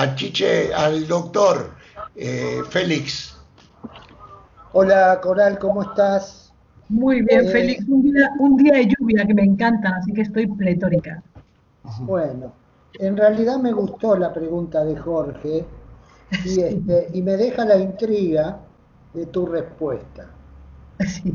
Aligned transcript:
a 0.00 0.14
Chiche, 0.14 0.72
al 0.72 1.06
doctor 1.06 1.72
eh, 2.16 2.62
Félix. 2.70 3.36
Hola 4.72 5.20
Coral, 5.20 5.58
¿cómo 5.58 5.82
estás? 5.82 6.54
Muy 6.88 7.20
bien, 7.20 7.46
eh, 7.46 7.50
Félix. 7.50 7.86
Un 7.86 8.02
día, 8.02 8.30
un 8.38 8.56
día 8.56 8.72
de 8.76 8.86
lluvia 8.86 9.26
que 9.26 9.34
me 9.34 9.42
encanta, 9.42 9.96
así 9.98 10.14
que 10.14 10.22
estoy 10.22 10.46
pletórica. 10.46 11.22
Bueno, 12.00 12.54
en 12.94 13.14
realidad 13.14 13.58
me 13.58 13.72
gustó 13.72 14.16
la 14.16 14.32
pregunta 14.32 14.82
de 14.84 14.96
Jorge 14.96 15.66
y, 16.46 16.60
este, 16.62 17.08
y 17.12 17.20
me 17.20 17.36
deja 17.36 17.66
la 17.66 17.76
intriga 17.76 18.58
de 19.12 19.26
tu 19.26 19.44
respuesta. 19.44 20.30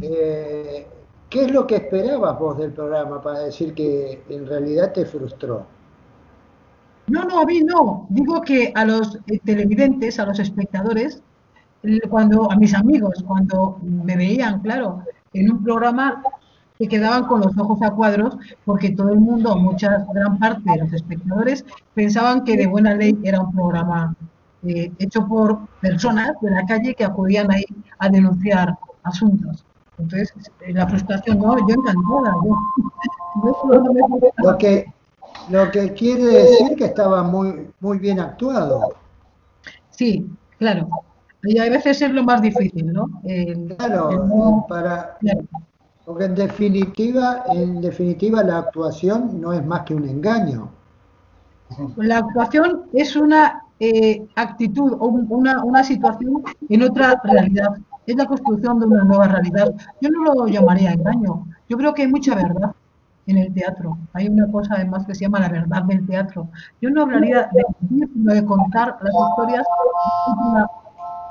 Eh, 0.01 0.87
¿Qué 1.29 1.45
es 1.45 1.51
lo 1.51 1.67
que 1.67 1.75
esperabas 1.75 2.39
vos 2.39 2.57
del 2.57 2.71
programa 2.71 3.21
para 3.21 3.41
decir 3.41 3.75
que 3.75 4.23
en 4.27 4.47
realidad 4.47 4.91
te 4.91 5.05
frustró? 5.05 5.74
No, 7.07 7.23
no, 7.23 7.41
a 7.41 7.45
mí 7.45 7.61
no. 7.61 8.07
Digo 8.09 8.41
que 8.41 8.71
a 8.75 8.85
los 8.85 9.19
eh, 9.27 9.39
televidentes, 9.43 10.19
a 10.19 10.25
los 10.25 10.39
espectadores, 10.39 11.21
cuando 12.09 12.51
a 12.51 12.55
mis 12.55 12.73
amigos, 12.73 13.23
cuando 13.27 13.79
me 13.83 14.15
veían, 14.17 14.59
claro, 14.61 15.03
en 15.33 15.51
un 15.51 15.63
programa 15.63 16.23
se 16.77 16.87
quedaban 16.87 17.25
con 17.25 17.41
los 17.41 17.57
ojos 17.57 17.81
a 17.81 17.91
cuadros 17.91 18.37
porque 18.65 18.89
todo 18.91 19.11
el 19.11 19.19
mundo, 19.19 19.55
mucha 19.55 20.05
gran 20.13 20.37
parte 20.39 20.63
de 20.71 20.77
los 20.77 20.93
espectadores 20.93 21.63
pensaban 21.93 22.43
que 22.43 22.57
de 22.57 22.67
buena 22.67 22.95
ley 22.95 23.17
era 23.23 23.41
un 23.41 23.53
programa 23.53 24.15
eh, 24.63 24.91
hecho 24.99 25.25
por 25.27 25.67
personas 25.79 26.31
de 26.41 26.51
la 26.51 26.65
calle 26.65 26.95
que 26.95 27.05
acudían 27.05 27.51
ahí 27.51 27.65
a 27.99 28.09
denunciar 28.09 28.75
asuntos. 29.03 29.63
Entonces, 29.97 30.33
eh, 30.61 30.73
la 30.73 30.87
frustración, 30.87 31.39
no, 31.39 31.57
yo 31.57 31.75
encantada. 31.75 32.35
lo 35.49 35.71
que 35.71 35.93
quiere 35.93 36.23
decir 36.23 36.75
que 36.77 36.85
estaba 36.85 37.23
muy, 37.23 37.69
muy 37.79 37.99
bien 37.99 38.19
actuado. 38.19 38.95
Sí, 39.91 40.25
claro. 40.57 40.87
Y 41.43 41.59
a 41.59 41.69
veces 41.69 42.01
es 42.01 42.11
lo 42.11 42.23
más 42.23 42.41
difícil, 42.41 42.91
¿no? 42.91 43.07
claro, 43.77 44.65
para, 44.67 45.17
porque 46.03 46.25
en 46.25 46.35
definitiva, 46.35 47.43
en 47.49 47.81
definitiva 47.81 48.43
la 48.43 48.59
actuación 48.59 49.39
no 49.39 49.53
es 49.53 49.63
más 49.63 49.81
que 49.83 49.93
un 49.93 50.09
engaño. 50.09 50.69
La 51.97 52.19
actuación 52.19 52.83
es 52.93 53.15
una 53.15 53.63
eh, 53.79 54.25
actitud 54.35 54.93
o 54.99 55.07
una, 55.07 55.63
una 55.63 55.83
situación 55.83 56.43
en 56.69 56.81
otra 56.81 57.21
realidad. 57.23 57.75
Es 58.07 58.15
la 58.15 58.25
construcción 58.25 58.79
de 58.79 58.85
una 58.87 59.03
nueva 59.03 59.27
realidad. 59.27 59.73
Yo 60.01 60.09
no 60.09 60.23
lo 60.23 60.47
llamaría 60.47 60.93
engaño. 60.93 61.45
Yo 61.69 61.77
creo 61.77 61.93
que 61.93 62.03
hay 62.03 62.07
mucha 62.07 62.35
verdad 62.35 62.73
en 63.27 63.37
el 63.37 63.53
teatro. 63.53 63.97
Hay 64.13 64.27
una 64.27 64.51
cosa 64.51 64.75
además 64.75 65.05
que 65.05 65.15
se 65.15 65.21
llama 65.21 65.39
la 65.39 65.49
verdad 65.49 65.83
del 65.83 66.05
teatro. 66.05 66.49
Yo 66.81 66.89
no 66.89 67.03
hablaría 67.03 67.49
de 67.53 67.63
sino 67.87 68.33
de 68.33 68.45
contar 68.45 68.97
las 69.01 69.13
historias 69.13 69.65
en 70.27 70.47
una 70.47 70.67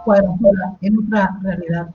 cuadratura, 0.05 0.77
en 0.81 0.99
otra 0.99 1.39
realidad. 1.43 1.89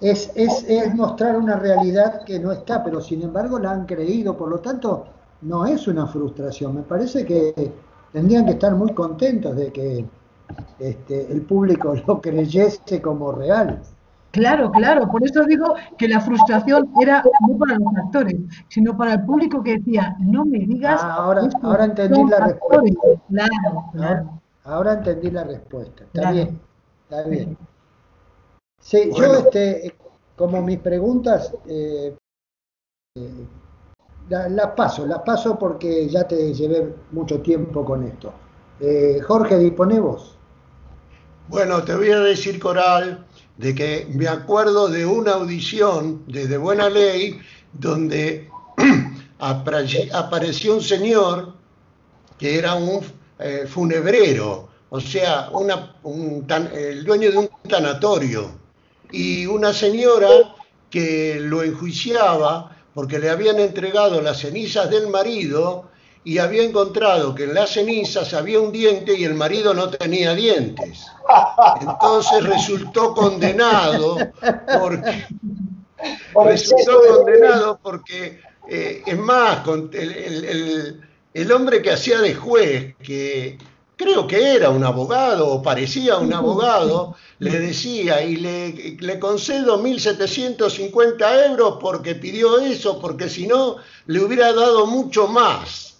Es, 0.00 0.30
es, 0.34 0.64
es 0.68 0.94
mostrar 0.94 1.36
una 1.36 1.56
realidad 1.56 2.22
que 2.24 2.38
no 2.38 2.52
está, 2.52 2.84
pero 2.84 3.00
sin 3.00 3.22
embargo 3.22 3.58
la 3.58 3.70
han 3.70 3.86
creído, 3.86 4.36
por 4.36 4.50
lo 4.50 4.58
tanto 4.58 5.06
no 5.42 5.64
es 5.66 5.88
una 5.88 6.06
frustración. 6.06 6.74
Me 6.74 6.82
parece 6.82 7.24
que 7.24 7.72
tendrían 8.12 8.44
que 8.44 8.52
estar 8.52 8.74
muy 8.74 8.92
contentos 8.92 9.56
de 9.56 9.72
que 9.72 10.04
este, 10.78 11.32
el 11.32 11.42
público 11.42 11.94
lo 12.06 12.20
creyese 12.20 13.00
como 13.00 13.32
real. 13.32 13.82
Claro, 14.36 14.70
claro, 14.70 15.08
por 15.10 15.24
eso 15.24 15.44
digo 15.44 15.74
que 15.96 16.06
la 16.06 16.20
frustración 16.20 16.92
era 17.00 17.24
no 17.48 17.56
para 17.56 17.74
los 17.78 17.96
actores, 18.04 18.36
sino 18.68 18.94
para 18.94 19.14
el 19.14 19.24
público 19.24 19.62
que 19.62 19.78
decía, 19.78 20.14
no 20.20 20.44
me 20.44 20.58
digas. 20.58 21.00
Ah, 21.02 21.14
ahora, 21.14 21.48
ahora 21.62 21.84
entendí 21.86 22.22
la 22.28 22.46
respuesta. 22.46 23.00
Claro, 23.28 23.84
claro. 23.92 24.40
Ahora, 24.64 24.92
entendí 24.92 25.30
la 25.30 25.44
respuesta. 25.44 26.04
Está 26.04 26.32
bien, 26.32 26.60
está 27.04 27.22
bien. 27.22 27.56
Sí, 28.78 29.10
yo, 29.16 29.34
este, 29.36 29.96
como 30.36 30.60
mis 30.60 30.80
preguntas, 30.80 31.54
eh, 31.66 32.14
eh, 33.16 33.46
las 34.28 34.70
paso, 34.72 35.06
las 35.06 35.20
paso 35.20 35.58
porque 35.58 36.08
ya 36.08 36.28
te 36.28 36.52
llevé 36.52 36.94
mucho 37.12 37.40
tiempo 37.40 37.84
con 37.86 38.02
esto. 38.02 38.34
Eh, 38.80 39.18
Jorge, 39.26 39.56
dispone 39.56 39.98
vos. 39.98 40.35
Bueno, 41.48 41.84
te 41.84 41.94
voy 41.94 42.10
a 42.10 42.18
decir, 42.18 42.58
Coral, 42.58 43.24
de 43.56 43.72
que 43.72 44.08
me 44.12 44.26
acuerdo 44.26 44.88
de 44.88 45.06
una 45.06 45.34
audición 45.34 46.24
desde 46.26 46.58
Buena 46.58 46.90
Ley 46.90 47.38
donde 47.72 48.50
apareció 49.38 50.74
un 50.74 50.82
señor 50.82 51.54
que 52.36 52.58
era 52.58 52.74
un 52.74 53.00
eh, 53.38 53.64
funebrero, 53.68 54.68
o 54.90 55.00
sea, 55.00 55.48
el 56.74 57.04
dueño 57.04 57.30
de 57.30 57.38
un 57.38 57.48
tanatorio, 57.68 58.50
y 59.12 59.46
una 59.46 59.72
señora 59.72 60.28
que 60.90 61.38
lo 61.40 61.62
enjuiciaba 61.62 62.76
porque 62.92 63.20
le 63.20 63.30
habían 63.30 63.60
entregado 63.60 64.20
las 64.20 64.40
cenizas 64.40 64.90
del 64.90 65.06
marido 65.08 65.90
y 66.26 66.38
había 66.38 66.64
encontrado 66.64 67.36
que 67.36 67.44
en 67.44 67.54
las 67.54 67.74
cenizas 67.74 68.34
había 68.34 68.58
un 68.58 68.72
diente 68.72 69.16
y 69.16 69.22
el 69.22 69.34
marido 69.34 69.72
no 69.72 69.90
tenía 69.90 70.34
dientes. 70.34 71.06
Entonces 71.80 72.42
resultó 72.42 73.14
condenado 73.14 74.16
porque 74.80 75.24
resultó 76.44 77.00
condenado 77.14 77.78
porque 77.80 78.40
eh, 78.68 79.04
es 79.06 79.16
más, 79.16 79.60
el, 79.92 81.00
el, 81.32 81.52
hombre 81.52 81.80
que 81.80 81.92
hacía 81.92 82.18
de 82.18 82.34
juez, 82.34 82.96
que 82.96 83.56
creo 83.94 84.26
que 84.26 84.56
era 84.56 84.70
un 84.70 84.82
abogado 84.82 85.46
o 85.48 85.62
parecía 85.62 86.16
un 86.16 86.34
abogado, 86.34 87.14
le 87.38 87.56
decía 87.60 88.20
y 88.24 88.34
le, 88.34 88.96
le 88.98 89.18
concedo 89.20 89.80
1.750 89.80 91.50
euros 91.50 91.78
porque 91.80 92.16
pidió 92.16 92.58
eso, 92.58 93.00
porque 93.00 93.28
si 93.28 93.46
no 93.46 93.76
le 94.06 94.24
hubiera 94.24 94.52
dado 94.52 94.86
mucho 94.86 95.28
más 95.28 95.95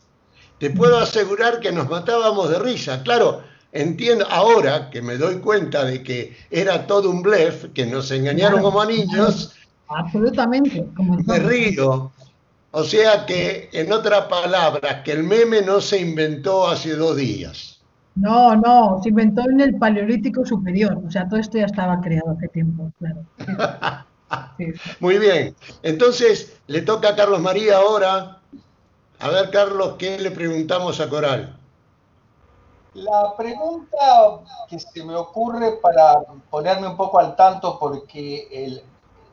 te 0.59 0.71
puedo 0.71 0.99
asegurar 0.99 1.61
que 1.61 1.73
nos 1.73 1.89
matábamos 1.89 2.51
de 2.51 2.59
risa. 2.59 3.03
Claro, 3.03 3.43
entiendo 3.73 4.27
ahora 4.31 4.91
que 4.91 5.03
me 5.03 5.17
doy 5.17 5.37
cuenta 5.37 5.85
de 5.85 6.03
que 6.03 6.37
era 6.51 6.87
todo 6.87 7.11
un 7.11 7.23
blef, 7.23 7.67
que 7.75 7.87
nos 7.87 8.11
engañaron 8.11 8.63
como 8.63 8.85
niños. 8.85 9.55
Absolutamente. 9.89 10.87
Me 11.27 11.39
río. 11.39 12.11
O 12.73 12.85
sea 12.85 13.25
que, 13.25 13.71
en 13.73 13.93
otras 13.93 14.27
palabras, 14.27 15.03
que 15.05 15.13
el 15.13 15.23
meme 15.23 15.63
no 15.63 15.81
se 15.81 16.01
inventó 16.01 16.69
hace 16.69 16.95
dos 16.95 17.17
días. 17.17 17.81
No, 18.17 18.57
no, 18.57 19.01
se 19.03 19.11
inventó 19.11 19.43
en 19.49 19.61
el 19.61 19.79
Paleolítico 19.79 20.45
Superior. 20.45 20.99
O 21.07 21.11
sea, 21.11 21.29
todo 21.29 21.39
esto 21.39 21.59
ya 21.59 21.67
estaba 21.67 22.01
creado 22.01 22.31
hace 22.31 22.49
tiempo, 22.49 22.91
claro. 22.99 23.25
Muy 25.01 25.19
bien. 25.19 25.55
Entonces, 25.83 26.59
le 26.67 26.83
toca 26.83 27.11
a 27.11 27.17
Carlos 27.17 27.41
María 27.41 27.77
ahora 27.77 28.41
a 29.21 29.29
ver, 29.29 29.51
Carlos, 29.51 29.95
¿qué 29.99 30.19
le 30.19 30.31
preguntamos 30.31 31.01
a 31.01 31.09
Coral? 31.09 31.59
La 32.95 33.35
pregunta 33.37 34.41
que 34.69 34.79
se 34.79 35.05
me 35.05 35.15
ocurre 35.15 35.73
para 35.83 36.21
ponerme 36.49 36.89
un 36.89 36.97
poco 36.97 37.19
al 37.19 37.37
tanto, 37.37 37.79
porque 37.79 38.81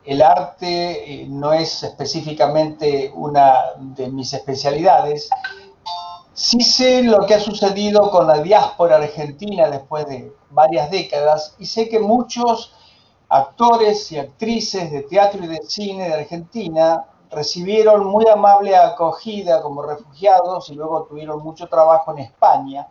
el, 0.06 0.22
arte 0.22 1.22
eh, 1.22 1.28
no 1.30 1.54
es 1.54 1.84
específicamente 1.84 3.12
una 3.16 3.56
de 3.78 4.10
mis 4.10 4.34
especialidades, 4.34 5.30
sí 6.34 6.62
sé 6.62 7.04
lo 7.04 7.26
que 7.26 7.36
ha 7.36 7.40
sucedido 7.40 8.12
con 8.12 8.28
la 8.28 8.40
diáspora 8.40 8.98
argentina 8.98 9.70
después 9.70 10.08
de 10.08 10.34
varias 10.50 10.92
décadas 10.92 11.56
y 11.58 11.66
sé 11.66 11.88
que 11.88 12.00
muchos 12.00 12.74
actores 13.30 14.12
y 14.12 14.20
actrices 14.20 14.92
de 14.92 15.04
teatro 15.04 15.44
y 15.44 15.48
de 15.48 15.62
cine 15.66 16.10
de 16.10 16.14
Argentina 16.14 17.06
recibieron 17.36 18.06
muy 18.06 18.28
amable 18.28 18.76
acogida 18.76 19.62
como 19.62 19.84
refugiados 19.84 20.70
y 20.70 20.76
luego 20.76 21.04
tuvieron 21.04 21.44
mucho 21.44 21.68
trabajo 21.68 22.12
en 22.12 22.20
España. 22.20 22.88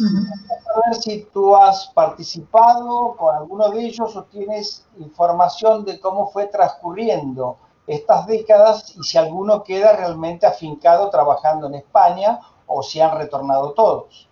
A 0.00 0.88
ver 0.88 0.94
si 1.00 1.28
tú 1.32 1.56
has 1.56 1.88
participado 1.88 3.16
con 3.16 3.34
alguno 3.34 3.68
de 3.70 3.86
ellos 3.86 4.14
o 4.14 4.24
tienes 4.24 4.86
información 4.98 5.84
de 5.84 5.98
cómo 5.98 6.30
fue 6.30 6.46
transcurriendo 6.46 7.56
estas 7.86 8.26
décadas 8.26 8.94
y 8.96 9.02
si 9.02 9.18
alguno 9.18 9.64
queda 9.64 9.96
realmente 9.96 10.46
afincado 10.46 11.10
trabajando 11.10 11.66
en 11.66 11.76
España 11.76 12.38
o 12.66 12.82
si 12.82 13.00
han 13.00 13.16
retornado 13.16 13.72
todos. 13.72 14.28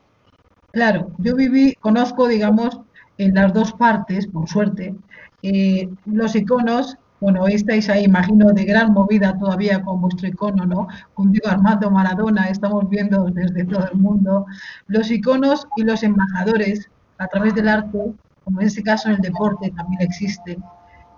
Claro, 0.72 1.08
yo 1.18 1.34
viví, 1.34 1.74
conozco, 1.76 2.28
digamos, 2.28 2.78
en 3.18 3.34
las 3.34 3.52
dos 3.54 3.72
partes, 3.72 4.26
por 4.26 4.46
suerte, 4.46 4.94
eh, 5.42 5.88
los 6.04 6.36
iconos 6.36 6.98
bueno, 7.20 7.46
estáis 7.46 7.88
ahí, 7.88 8.04
imagino, 8.04 8.52
de 8.52 8.64
gran 8.64 8.92
movida 8.92 9.38
todavía 9.38 9.82
con 9.82 10.00
vuestro 10.00 10.28
icono, 10.28 10.66
¿no? 10.66 10.88
Con 11.14 11.32
Diego 11.32 11.48
Armando 11.48 11.90
Maradona, 11.90 12.48
estamos 12.48 12.88
viendo 12.90 13.24
desde 13.24 13.64
todo 13.64 13.88
el 13.90 13.98
mundo 13.98 14.46
los 14.88 15.10
iconos 15.10 15.66
y 15.76 15.84
los 15.84 16.02
embajadores 16.02 16.90
a 17.18 17.26
través 17.28 17.54
del 17.54 17.68
arte, 17.68 17.98
como 18.44 18.60
en 18.60 18.66
este 18.66 18.82
caso 18.82 19.08
en 19.08 19.14
el 19.14 19.20
deporte 19.22 19.72
también 19.74 20.02
existen. 20.02 20.62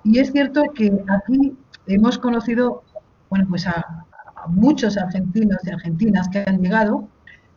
Y 0.05 0.21
es 0.21 0.31
cierto 0.31 0.63
que 0.75 0.93
aquí 1.09 1.57
hemos 1.89 2.19
conocido, 2.19 2.85
bueno, 3.29 3.47
pues 3.49 3.67
a, 3.67 4.05
muchos 4.47 4.97
argentinos 4.97 5.59
y 5.65 5.71
argentinas 5.71 6.29
que 6.29 6.45
han 6.47 6.63
llegado, 6.63 7.09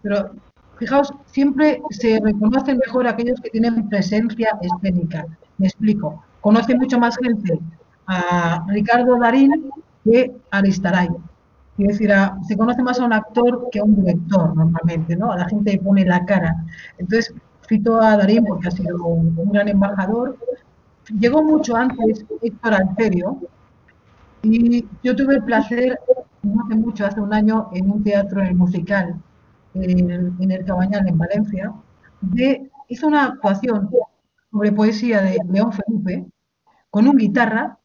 pero 0.01 0.31
Fijaos, 0.79 1.13
siempre 1.27 1.79
se 1.91 2.19
reconocen 2.19 2.79
mejor 2.79 3.07
aquellos 3.07 3.39
que 3.39 3.51
tienen 3.51 3.87
presencia 3.87 4.57
escénica. 4.61 5.27
Me 5.59 5.67
explico. 5.67 6.23
Conoce 6.41 6.75
mucho 6.75 6.97
más 6.97 7.15
gente 7.17 7.59
a 8.07 8.65
Ricardo 8.67 9.17
Darín 9.17 9.71
que 10.03 10.31
a 10.51 10.57
Aristaray. 10.57 11.09
Es 11.77 11.87
decir, 11.87 12.11
se 12.47 12.57
conoce 12.57 12.83
más 12.83 12.99
a 12.99 13.05
un 13.05 13.13
actor 13.13 13.67
que 13.71 13.79
a 13.79 13.83
un 13.83 13.95
director 13.95 14.55
normalmente, 14.55 15.15
¿no? 15.15 15.31
A 15.31 15.37
la 15.37 15.47
gente 15.47 15.79
pone 15.83 16.05
la 16.05 16.25
cara. 16.25 16.55
Entonces, 16.97 17.33
cito 17.67 18.01
a 18.01 18.17
Darín 18.17 18.45
porque 18.45 18.67
ha 18.67 18.71
sido 18.71 19.03
un, 19.03 19.35
gran 19.51 19.67
embajador. 19.67 20.37
Llegó 21.19 21.43
mucho 21.43 21.75
antes 21.75 22.25
Héctor 22.41 22.73
Alterio 22.73 23.37
y 24.43 24.85
yo 25.03 25.15
tuve 25.15 25.35
el 25.35 25.43
placer, 25.43 25.99
no 26.43 26.63
hace 26.63 26.75
mucho, 26.75 27.05
hace 27.05 27.21
un 27.21 27.33
año, 27.33 27.69
en 27.73 27.89
un 27.89 28.03
teatro 28.03 28.41
en 28.41 28.47
el 28.47 28.55
musical, 28.55 29.15
en 29.73 30.51
el, 30.51 30.65
Cabañal, 30.65 31.07
en 31.07 31.17
Valencia, 31.17 31.73
de, 32.21 32.69
hizo 32.89 33.07
una 33.07 33.25
actuación 33.25 33.89
sobre 34.51 34.71
poesía 34.71 35.21
de 35.21 35.37
León 35.49 35.71
Felipe 35.71 36.25
con 36.89 37.07
un 37.07 37.17
guitarra. 37.17 37.77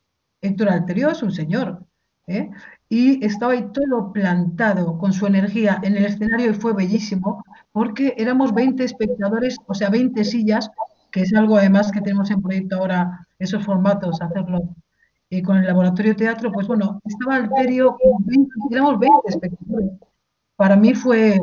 Héctor 0.47 0.71
Alterio 0.71 1.11
es 1.11 1.23
un 1.23 1.33
señor, 1.33 1.85
¿eh? 2.27 2.51
y 2.89 3.25
estaba 3.25 3.53
ahí 3.53 3.69
todo 3.73 4.13
plantado 4.13 4.99
con 4.99 5.13
su 5.13 5.27
energía 5.27 5.81
en 5.83 5.97
el 5.97 6.05
escenario 6.07 6.51
y 6.51 6.55
fue 6.55 6.73
bellísimo 6.73 7.45
porque 7.73 8.15
éramos 8.17 8.55
20 8.55 8.85
espectadores, 8.85 9.57
o 9.67 9.75
sea, 9.75 9.91
20 9.91 10.25
sillas, 10.25 10.71
que 11.11 11.23
es 11.23 11.35
algo 11.35 11.57
además 11.57 11.91
que 11.91 12.01
tenemos 12.01 12.31
en 12.31 12.43
proyecto 12.43 12.77
ahora, 12.77 13.27
esos 13.39 13.65
formatos, 13.65 14.21
hacerlo 14.23 14.77
y 15.29 15.43
con 15.43 15.57
el 15.59 15.67
laboratorio 15.67 16.15
teatro, 16.15 16.53
pues 16.53 16.67
bueno, 16.69 17.01
estaba 17.05 17.37
Alterio, 17.37 17.97
éramos 18.71 18.99
20 18.99 19.17
espectadores. 19.27 19.91
Para 20.57 20.77
mí 20.77 20.95
fue 20.95 21.39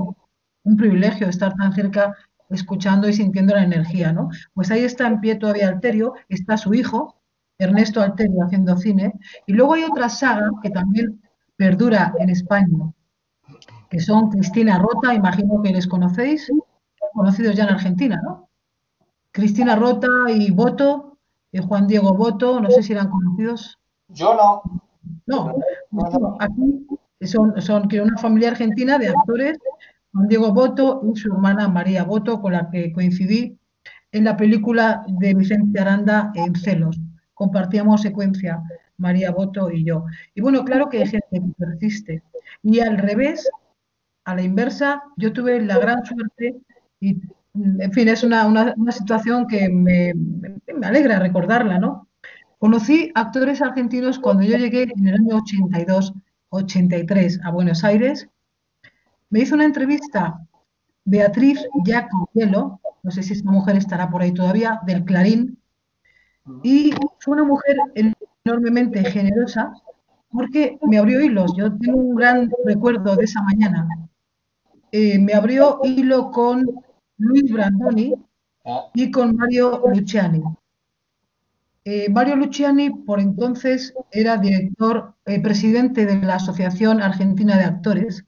un 0.63 0.77
privilegio 0.77 1.27
estar 1.27 1.53
tan 1.55 1.73
cerca 1.73 2.15
escuchando 2.49 3.09
y 3.09 3.13
sintiendo 3.13 3.55
la 3.55 3.63
energía, 3.63 4.13
¿no? 4.13 4.29
Pues 4.53 4.71
ahí 4.71 4.83
está 4.83 5.07
en 5.07 5.19
pie 5.19 5.35
todavía 5.35 5.67
Alterio, 5.67 6.13
está 6.29 6.57
su 6.57 6.73
hijo, 6.73 7.17
Ernesto 7.63 8.01
Alterio, 8.01 8.43
haciendo 8.43 8.77
cine, 8.77 9.13
y 9.45 9.53
luego 9.53 9.73
hay 9.73 9.83
otra 9.83 10.09
saga 10.09 10.49
que 10.61 10.69
también 10.69 11.21
perdura 11.55 12.13
en 12.19 12.29
España, 12.29 12.91
que 13.89 13.99
son 13.99 14.29
Cristina 14.29 14.79
Rota, 14.79 15.13
imagino 15.13 15.61
que 15.61 15.71
les 15.71 15.87
conocéis, 15.87 16.51
conocidos 17.13 17.55
ya 17.55 17.63
en 17.63 17.69
Argentina, 17.69 18.21
¿no? 18.23 18.49
Cristina 19.31 19.75
Rota 19.75 20.07
y 20.29 20.51
Boto, 20.51 21.17
y 21.51 21.59
Juan 21.59 21.87
Diego 21.87 22.13
Boto, 22.13 22.59
no 22.59 22.69
sé 22.69 22.83
si 22.83 22.93
eran 22.93 23.09
conocidos. 23.09 23.79
Yo 24.09 24.35
no. 24.35 24.61
No, 25.25 25.55
aquí 26.39 26.87
son, 27.25 27.59
son 27.61 27.87
una 27.91 28.17
familia 28.17 28.49
argentina 28.49 28.97
de 28.97 29.09
actores, 29.09 29.57
Juan 30.13 30.27
Diego 30.27 30.53
Boto 30.53 31.01
y 31.03 31.17
su 31.17 31.31
hermana 31.31 31.67
María 31.67 32.03
Boto, 32.03 32.41
con 32.41 32.53
la 32.53 32.69
que 32.69 32.91
coincidí 32.93 33.57
en 34.11 34.23
la 34.23 34.37
película 34.37 35.03
de 35.07 35.33
Vicente 35.33 35.79
Aranda 35.79 36.31
en 36.35 36.55
Celos. 36.55 36.99
Compartíamos 37.43 38.01
secuencia 38.01 38.63
María 38.95 39.31
Boto 39.31 39.69
y 39.69 39.83
yo. 39.83 40.05
Y 40.33 40.39
bueno, 40.39 40.63
claro 40.63 40.87
que 40.87 40.99
hay 40.99 41.07
gente 41.07 41.27
que 41.29 41.41
persiste. 41.57 42.23
Y 42.61 42.79
al 42.79 42.97
revés, 42.97 43.49
a 44.23 44.33
la 44.33 44.43
inversa, 44.43 45.03
yo 45.17 45.33
tuve 45.33 45.61
la 45.61 45.77
gran 45.77 46.05
suerte 46.05 46.55
y, 47.01 47.19
en 47.53 47.91
fin, 47.91 48.07
es 48.07 48.23
una, 48.23 48.73
situación 48.91 49.45
que 49.45 49.67
me, 49.67 50.13
me, 50.13 50.87
alegra 50.87 51.19
recordarla, 51.19 51.79
¿no? 51.79 52.07
Conocí 52.59 53.11
actores 53.13 53.61
argentinos 53.61 54.19
cuando 54.19 54.43
yo 54.43 54.55
llegué 54.55 54.83
en 54.83 55.05
el 55.05 55.15
año 55.15 55.35
82, 55.35 56.13
83 56.47 57.41
a 57.43 57.51
Buenos 57.51 57.83
Aires. 57.83 58.29
Me 59.29 59.41
hizo 59.41 59.55
una 59.55 59.65
entrevista 59.65 60.39
Beatriz 61.03 61.59
Hielo, 62.33 62.79
no 63.03 63.11
sé 63.11 63.21
si 63.21 63.33
esta 63.33 63.51
mujer 63.51 63.75
estará 63.75 64.09
por 64.09 64.21
ahí 64.21 64.33
todavía, 64.33 64.79
del 64.85 65.03
Clarín, 65.03 65.59
y 66.63 66.93
fue 67.19 67.35
una 67.35 67.43
mujer 67.43 67.75
enormemente 68.45 69.03
generosa 69.05 69.73
porque 70.31 70.77
me 70.81 70.97
abrió 70.97 71.21
hilos. 71.21 71.53
Yo 71.57 71.71
tengo 71.77 71.99
un 71.99 72.15
gran 72.15 72.49
recuerdo 72.65 73.15
de 73.15 73.25
esa 73.25 73.41
mañana. 73.43 73.87
Eh, 74.91 75.19
me 75.19 75.33
abrió 75.33 75.79
hilo 75.83 76.31
con 76.31 76.63
Luis 77.17 77.51
Brandoni 77.51 78.13
y 78.93 79.11
con 79.11 79.35
Mario 79.35 79.81
Luciani. 79.93 80.41
Eh, 81.85 82.09
Mario 82.09 82.35
Luciani, 82.37 82.89
por 82.89 83.19
entonces, 83.19 83.93
era 84.11 84.37
director, 84.37 85.15
eh, 85.25 85.41
presidente 85.41 86.05
de 86.05 86.21
la 86.21 86.35
Asociación 86.35 87.01
Argentina 87.01 87.57
de 87.57 87.65
Actores. 87.65 88.25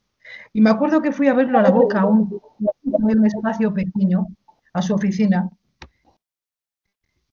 Y 0.54 0.62
me 0.62 0.70
acuerdo 0.70 1.02
que 1.02 1.12
fui 1.14 1.28
a 1.28 1.34
verlo 1.34 1.60
a 1.60 1.62
la 1.62 1.72
boca, 1.72 2.02
a 2.02 2.06
un, 2.06 2.42
un 2.84 3.26
espacio 3.26 3.74
pequeño, 3.74 4.28
a 4.74 4.82
su 4.82 4.94
oficina. 4.94 5.50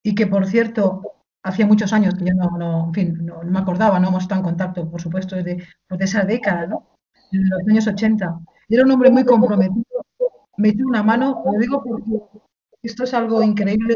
Y 0.02 0.14
que, 0.14 0.26
por 0.26 0.46
cierto, 0.46 1.02
hacía 1.42 1.66
muchos 1.66 1.92
años 1.92 2.14
que 2.14 2.26
yo 2.26 2.34
no, 2.34 2.56
no, 2.58 2.86
en 2.86 2.94
fin, 2.94 3.26
no, 3.26 3.42
me 3.42 3.58
acordaba, 3.58 3.98
no 3.98 4.08
hemos 4.08 4.24
estado 4.24 4.40
en 4.40 4.44
contacto, 4.44 4.90
por 4.90 5.00
supuesto, 5.00 5.36
desde 5.36 5.64
pues 5.88 5.98
de 5.98 6.04
esa 6.04 6.24
década, 6.24 6.66
¿no? 6.66 6.88
En 7.32 7.48
los 7.48 7.60
años 7.68 7.86
80. 7.86 8.40
Era 8.68 8.84
un 8.84 8.90
hombre 8.90 9.10
muy 9.10 9.24
comprometido, 9.24 9.84
me 10.56 10.72
dio 10.72 10.86
una 10.86 11.02
mano, 11.02 11.42
lo 11.44 11.58
digo 11.58 11.82
porque 11.82 12.22
esto 12.82 13.04
es 13.04 13.14
algo 13.14 13.42
increíble, 13.42 13.94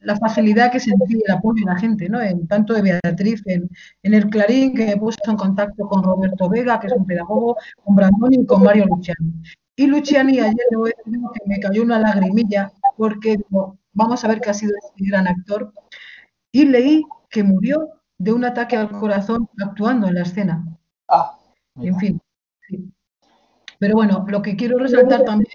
la 0.00 0.16
facilidad 0.16 0.72
que 0.72 0.80
sentí 0.80 1.20
el 1.24 1.32
apoyo 1.32 1.64
de 1.64 1.72
la 1.72 1.78
gente, 1.78 2.08
¿no? 2.08 2.20
En 2.20 2.46
tanto 2.46 2.74
de 2.74 2.82
Beatriz, 2.82 3.42
en, 3.46 3.68
el 4.02 4.28
Clarín, 4.30 4.74
que 4.74 4.86
me 4.86 4.96
puso 4.96 5.18
en 5.26 5.36
contacto 5.36 5.86
con 5.88 6.02
Roberto 6.02 6.48
Vega, 6.48 6.80
que 6.80 6.88
es 6.88 6.92
un 6.92 7.06
pedagogo, 7.06 7.56
con 7.84 7.96
Brandoni 7.96 8.38
y 8.40 8.46
con 8.46 8.62
Mario 8.62 8.86
Luciani. 8.86 9.32
Y 9.76 9.86
Luciani 9.86 10.40
ayer 10.40 10.56
que 11.04 11.46
me 11.46 11.60
cayó 11.60 11.82
una 11.82 12.00
lagrimilla 12.00 12.72
porque 12.96 13.36
vamos 13.92 14.24
a 14.24 14.28
ver 14.28 14.40
qué 14.40 14.50
ha 14.50 14.54
sido 14.54 14.72
este 14.76 15.10
gran 15.10 15.26
actor 15.26 15.72
y 16.52 16.64
leí 16.64 17.04
que 17.30 17.42
murió 17.42 17.88
de 18.18 18.32
un 18.32 18.44
ataque 18.44 18.76
al 18.76 18.90
corazón 18.90 19.48
actuando 19.62 20.08
en 20.08 20.14
la 20.14 20.22
escena. 20.22 20.64
Ah, 21.08 21.38
en 21.76 21.96
fin. 21.98 22.20
Pero 23.78 23.94
bueno, 23.94 24.24
lo 24.28 24.42
que 24.42 24.56
quiero 24.56 24.78
resaltar 24.78 25.24
también 25.24 25.52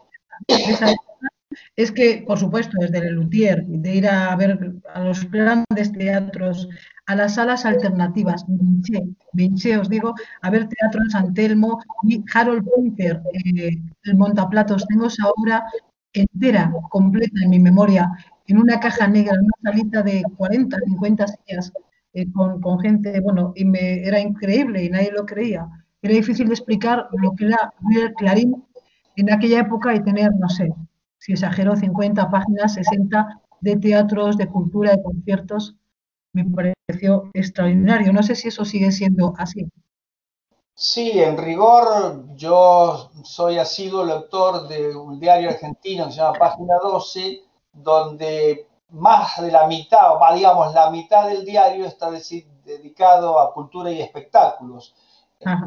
es 1.75 1.91
que, 1.91 2.23
por 2.25 2.39
supuesto, 2.39 2.77
desde 2.79 2.99
el 2.99 3.15
Luthier, 3.15 3.65
de 3.65 3.95
ir 3.95 4.07
a 4.07 4.35
ver 4.35 4.73
a 4.93 5.01
los 5.01 5.29
grandes 5.29 5.91
teatros, 5.91 6.69
a 7.05 7.15
las 7.15 7.35
salas 7.35 7.65
alternativas, 7.65 8.45
Vinché, 9.33 9.77
os 9.77 9.89
digo, 9.89 10.15
a 10.41 10.49
ver 10.49 10.69
teatro 10.69 11.01
en 11.01 11.09
San 11.09 11.33
Telmo 11.33 11.79
y 12.03 12.23
Harold 12.33 12.65
Pinter, 12.75 13.21
eh, 13.33 13.71
el 14.03 14.15
Montaplatos. 14.15 14.85
Tengo 14.87 15.07
esa 15.07 15.29
obra 15.35 15.65
entera, 16.13 16.71
completa 16.89 17.41
en 17.43 17.49
mi 17.49 17.59
memoria, 17.59 18.09
en 18.47 18.57
una 18.57 18.79
caja 18.79 19.07
negra, 19.07 19.35
en 19.35 19.41
una 19.41 19.71
salita 19.71 20.01
de 20.03 20.23
40, 20.37 20.77
50 20.85 21.27
sillas, 21.27 21.71
eh, 22.13 22.25
con, 22.31 22.79
gente, 22.79 23.19
bueno, 23.21 23.53
y 23.55 23.65
me, 23.65 24.03
era 24.05 24.19
increíble 24.19 24.83
y 24.83 24.89
nadie 24.89 25.11
lo 25.11 25.25
creía. 25.25 25.67
Era 26.01 26.13
difícil 26.13 26.47
de 26.47 26.53
explicar 26.53 27.07
lo 27.13 27.33
que 27.35 27.45
era 27.45 27.73
el 27.95 28.13
Clarín 28.13 28.63
en 29.15 29.31
aquella 29.31 29.61
época 29.61 29.95
y 29.95 30.03
tener, 30.03 30.31
no 30.39 30.49
sé, 30.49 30.69
si 31.17 31.33
exagero, 31.33 31.75
50 31.75 32.29
páginas, 32.29 32.73
60 32.73 33.41
de 33.61 33.77
teatros, 33.77 34.37
de 34.37 34.47
cultura, 34.47 34.91
de 34.91 35.01
conciertos. 35.01 35.75
Me 36.33 36.43
pareció 36.45 37.31
extraordinario. 37.33 38.11
No 38.11 38.23
sé 38.23 38.35
si 38.35 38.49
eso 38.49 38.65
sigue 38.65 38.91
siendo 38.91 39.33
así. 39.37 39.67
Sí, 40.75 41.21
en 41.21 41.37
rigor, 41.37 42.25
yo 42.35 43.11
soy 43.23 43.59
asiduo 43.59 44.03
lector 44.03 44.67
de 44.67 44.95
un 44.95 45.19
diario 45.19 45.49
argentino 45.49 46.05
que 46.05 46.11
se 46.11 46.17
llama 46.17 46.39
Página 46.39 46.77
12, 46.81 47.43
donde 47.71 48.67
más 48.89 49.39
de 49.39 49.51
la 49.51 49.67
mitad, 49.67 50.15
o 50.15 50.35
digamos 50.35 50.73
la 50.73 50.89
mitad 50.89 51.27
del 51.27 51.45
diario 51.45 51.85
está 51.85 52.09
dedicado 52.09 53.39
a 53.39 53.53
cultura 53.53 53.91
y 53.91 54.01
espectáculos. 54.01 54.95
La 55.39 55.59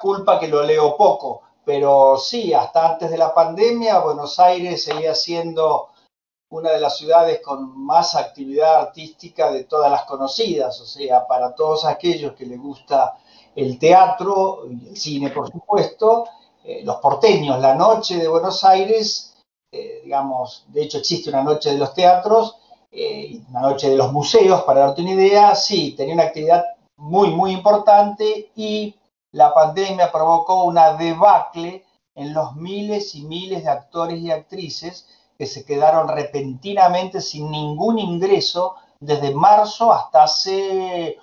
culpa 0.00 0.38
que 0.38 0.48
lo 0.48 0.62
leo 0.62 0.96
poco, 0.96 1.42
pero 1.64 2.16
sí, 2.16 2.54
hasta 2.54 2.92
antes 2.92 3.10
de 3.10 3.18
la 3.18 3.34
pandemia, 3.34 3.98
Buenos 3.98 4.38
Aires 4.38 4.84
seguía 4.84 5.14
siendo 5.14 5.90
una 6.50 6.70
de 6.70 6.80
las 6.80 6.96
ciudades 6.96 7.40
con 7.42 7.76
más 7.84 8.14
actividad 8.14 8.76
artística 8.76 9.50
de 9.50 9.64
todas 9.64 9.90
las 9.90 10.04
conocidas, 10.04 10.80
o 10.80 10.86
sea, 10.86 11.26
para 11.26 11.54
todos 11.54 11.84
aquellos 11.84 12.34
que 12.34 12.46
les 12.46 12.60
gusta 12.60 13.18
el 13.56 13.78
teatro 13.78 14.66
y 14.68 14.88
el 14.88 14.96
cine, 14.96 15.30
por 15.30 15.50
supuesto, 15.50 16.26
eh, 16.64 16.82
los 16.84 16.96
porteños, 16.96 17.60
la 17.60 17.74
noche 17.74 18.16
de 18.16 18.28
Buenos 18.28 18.64
Aires 18.64 19.34
eh, 19.76 20.02
digamos, 20.04 20.66
de 20.68 20.84
hecho 20.84 20.98
existe 20.98 21.30
una 21.30 21.42
noche 21.42 21.70
de 21.70 21.78
los 21.78 21.94
teatros, 21.94 22.58
eh, 22.92 23.40
una 23.50 23.62
noche 23.62 23.90
de 23.90 23.96
los 23.96 24.12
museos, 24.12 24.62
para 24.62 24.82
darte 24.82 25.02
una 25.02 25.14
idea, 25.14 25.52
sí, 25.56 25.96
tenía 25.96 26.14
una 26.14 26.22
actividad 26.22 26.64
muy, 26.96 27.30
muy 27.30 27.50
importante 27.50 28.52
y 28.54 28.94
la 29.32 29.52
pandemia 29.52 30.12
provocó 30.12 30.62
una 30.62 30.92
debacle 30.92 31.84
en 32.14 32.32
los 32.32 32.54
miles 32.54 33.16
y 33.16 33.24
miles 33.24 33.64
de 33.64 33.70
actores 33.70 34.20
y 34.20 34.30
actrices 34.30 35.08
que 35.36 35.46
se 35.46 35.64
quedaron 35.64 36.06
repentinamente 36.06 37.20
sin 37.20 37.50
ningún 37.50 37.98
ingreso 37.98 38.76
desde 39.00 39.34
marzo 39.34 39.92
hasta 39.92 40.22
hace 40.22 41.18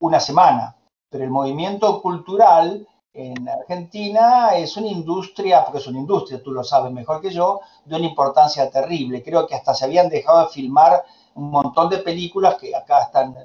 una 0.00 0.20
semana. 0.20 0.76
Pero 1.10 1.24
el 1.24 1.30
movimiento 1.30 2.00
cultural 2.02 2.86
en 3.14 3.48
Argentina 3.48 4.50
es 4.54 4.76
una 4.76 4.88
industria, 4.88 5.64
porque 5.64 5.78
es 5.78 5.86
una 5.86 5.98
industria, 5.98 6.42
tú 6.42 6.52
lo 6.52 6.62
sabes 6.62 6.92
mejor 6.92 7.20
que 7.20 7.30
yo, 7.30 7.60
de 7.84 7.96
una 7.96 8.06
importancia 8.06 8.70
terrible. 8.70 9.22
Creo 9.22 9.46
que 9.46 9.54
hasta 9.54 9.74
se 9.74 9.84
habían 9.84 10.08
dejado 10.08 10.42
de 10.42 10.52
filmar 10.52 11.04
un 11.34 11.50
montón 11.50 11.88
de 11.88 11.98
películas 11.98 12.56
que 12.56 12.74
acá 12.74 13.02
están, 13.02 13.36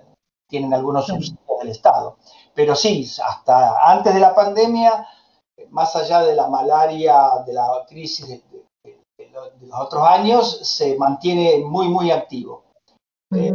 tienen 0.48 0.74
algunos 0.74 1.08
subsidios 1.08 1.60
del 1.60 1.70
Estado. 1.70 2.17
Pero 2.53 2.75
sí, 2.75 3.10
hasta 3.25 3.77
antes 3.89 4.13
de 4.13 4.20
la 4.20 4.36
pandemia, 4.36 5.08
más 5.70 5.96
allá 5.96 6.22
de 6.22 6.36
la 6.36 6.48
malaria, 6.48 7.43
de 7.46 7.53
la 7.53 7.86
crisis 7.88 8.27
de, 8.27 8.43
los 9.32 9.79
otros 9.79 10.08
años, 10.08 10.60
se 10.62 10.96
mantiene 10.98 11.63
muy, 11.65 11.88
muy 11.88 12.12
activo. 12.12 12.63
Eh, 13.34 13.53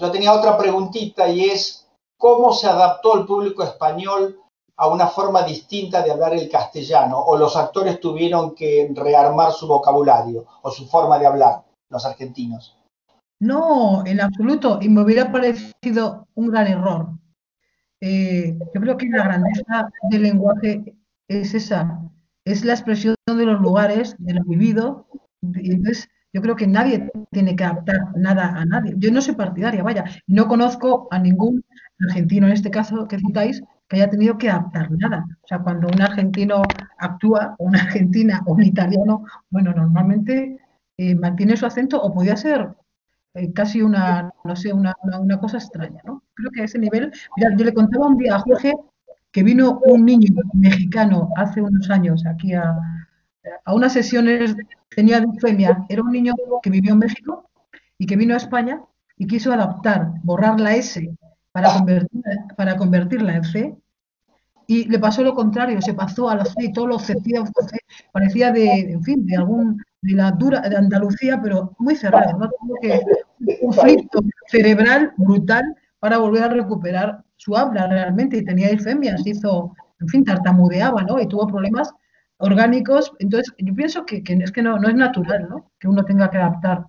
yo 0.00 0.10
tenía 0.12 0.32
otra 0.32 0.56
preguntita 0.56 1.28
y 1.28 1.44
es, 1.44 1.83
¿cómo 2.24 2.54
se 2.54 2.66
adaptó 2.66 3.20
el 3.20 3.26
público 3.26 3.62
español 3.62 4.40
a 4.78 4.88
una 4.88 5.08
forma 5.08 5.42
distinta 5.42 6.02
de 6.02 6.10
hablar 6.10 6.32
el 6.32 6.48
castellano 6.48 7.18
o 7.18 7.36
los 7.36 7.54
actores 7.54 8.00
tuvieron 8.00 8.54
que 8.54 8.90
rearmar 8.94 9.52
su 9.52 9.68
vocabulario 9.68 10.46
o 10.62 10.70
su 10.70 10.86
forma 10.86 11.18
de 11.18 11.26
hablar, 11.26 11.64
los 11.90 12.06
argentinos? 12.06 12.78
No, 13.40 14.06
en 14.06 14.22
absoluto, 14.22 14.78
y 14.80 14.88
me 14.88 15.02
hubiera 15.02 15.30
parecido 15.30 16.26
un 16.34 16.50
gran 16.50 16.66
error. 16.66 17.08
Eh, 18.00 18.56
yo 18.74 18.80
creo 18.80 18.96
que 18.96 19.06
la 19.10 19.24
grandeza 19.24 19.90
del 20.08 20.22
lenguaje 20.22 20.96
es 21.28 21.52
esa, 21.52 22.00
es 22.46 22.64
la 22.64 22.72
expresión 22.72 23.16
de 23.26 23.44
los 23.44 23.60
lugares, 23.60 24.16
de 24.18 24.32
lo 24.32 24.44
vivido, 24.44 25.06
y 25.42 25.72
entonces 25.72 26.08
yo 26.32 26.40
creo 26.40 26.56
que 26.56 26.66
nadie 26.66 27.10
tiene 27.30 27.54
que 27.54 27.64
adaptar 27.64 28.16
nada 28.16 28.48
a 28.48 28.64
nadie. 28.64 28.94
Yo 28.96 29.12
no 29.12 29.20
soy 29.20 29.34
partidaria, 29.34 29.82
vaya, 29.82 30.04
no 30.26 30.48
conozco 30.48 31.06
a 31.10 31.18
ningún 31.18 31.62
argentino 32.00 32.46
en 32.46 32.52
este 32.52 32.70
caso 32.70 33.06
que 33.08 33.18
citáis 33.18 33.62
que 33.88 33.96
haya 33.96 34.10
tenido 34.10 34.38
que 34.38 34.50
adaptar 34.50 34.90
nada. 34.92 35.24
O 35.42 35.46
sea, 35.46 35.58
cuando 35.60 35.88
un 35.88 36.00
argentino 36.00 36.62
actúa, 36.98 37.54
o 37.58 37.64
una 37.64 37.82
argentina 37.82 38.42
o 38.46 38.54
un 38.54 38.62
italiano, 38.62 39.24
bueno, 39.50 39.72
normalmente 39.74 40.58
eh, 40.96 41.14
mantiene 41.14 41.56
su 41.56 41.66
acento 41.66 42.00
o 42.00 42.12
podía 42.12 42.36
ser 42.36 42.68
eh, 43.34 43.52
casi 43.52 43.82
una, 43.82 44.30
no 44.44 44.56
sé, 44.56 44.72
una, 44.72 44.94
una, 45.02 45.38
cosa 45.38 45.58
extraña, 45.58 46.00
¿no? 46.04 46.22
Creo 46.34 46.50
que 46.50 46.62
a 46.62 46.64
ese 46.64 46.78
nivel, 46.78 47.12
mira, 47.36 47.50
yo 47.56 47.64
le 47.64 47.74
contaba 47.74 48.06
un 48.06 48.16
día 48.16 48.36
a 48.36 48.40
Jorge 48.40 48.74
que 49.32 49.42
vino 49.42 49.80
un 49.86 50.04
niño 50.04 50.28
mexicano 50.54 51.30
hace 51.36 51.60
unos 51.60 51.90
años 51.90 52.24
aquí 52.26 52.54
a, 52.54 52.76
a 53.64 53.74
unas 53.74 53.92
sesiones, 53.92 54.54
tenía 54.88 55.20
disfemia, 55.20 55.84
era 55.88 56.02
un 56.02 56.12
niño 56.12 56.34
que 56.62 56.70
vivió 56.70 56.92
en 56.92 57.00
México 57.00 57.50
y 57.98 58.06
que 58.06 58.16
vino 58.16 58.34
a 58.34 58.38
España 58.38 58.80
y 59.16 59.26
quiso 59.26 59.52
adaptar, 59.52 60.12
borrar 60.22 60.60
la 60.60 60.76
S 60.76 61.12
para, 61.54 62.76
convertirla 62.76 63.36
en 63.36 63.44
C, 63.44 63.76
y 64.66 64.88
le 64.88 64.98
pasó 64.98 65.22
lo 65.22 65.34
contrario, 65.34 65.80
se 65.80 65.94
pasó 65.94 66.28
a 66.28 66.36
la 66.36 66.44
C 66.44 66.64
y 66.64 66.72
todo 66.72 66.88
lo 66.88 66.98
C, 66.98 67.14
parecía 68.12 68.50
de, 68.50 68.92
en 68.92 69.02
fin, 69.04 69.24
de 69.24 69.36
algún, 69.36 69.80
de 70.02 70.14
la 70.14 70.32
dura, 70.32 70.60
de 70.60 70.76
Andalucía, 70.76 71.40
pero 71.40 71.72
muy 71.78 71.94
cerrado, 71.94 72.38
¿no? 72.38 72.50
que 72.80 73.00
un 73.60 73.72
conflicto 73.72 74.20
cerebral 74.48 75.12
brutal 75.16 75.62
para 76.00 76.18
volver 76.18 76.42
a 76.42 76.48
recuperar 76.48 77.22
su 77.36 77.56
habla 77.56 77.86
realmente, 77.86 78.38
y 78.38 78.44
tenía 78.44 78.68
se 78.76 79.30
hizo, 79.30 79.74
en 80.00 80.08
fin, 80.08 80.24
tartamudeaba, 80.24 81.02
¿no? 81.02 81.20
Y 81.20 81.28
tuvo 81.28 81.46
problemas 81.46 81.92
orgánicos, 82.38 83.12
entonces 83.20 83.54
yo 83.58 83.74
pienso 83.74 84.04
que, 84.04 84.22
es 84.26 84.50
que 84.50 84.62
no, 84.62 84.78
no 84.78 84.88
es 84.88 84.94
natural, 84.94 85.46
¿no? 85.48 85.70
Que 85.78 85.88
uno 85.88 86.04
tenga 86.04 86.30
que 86.30 86.38
adaptar 86.38 86.86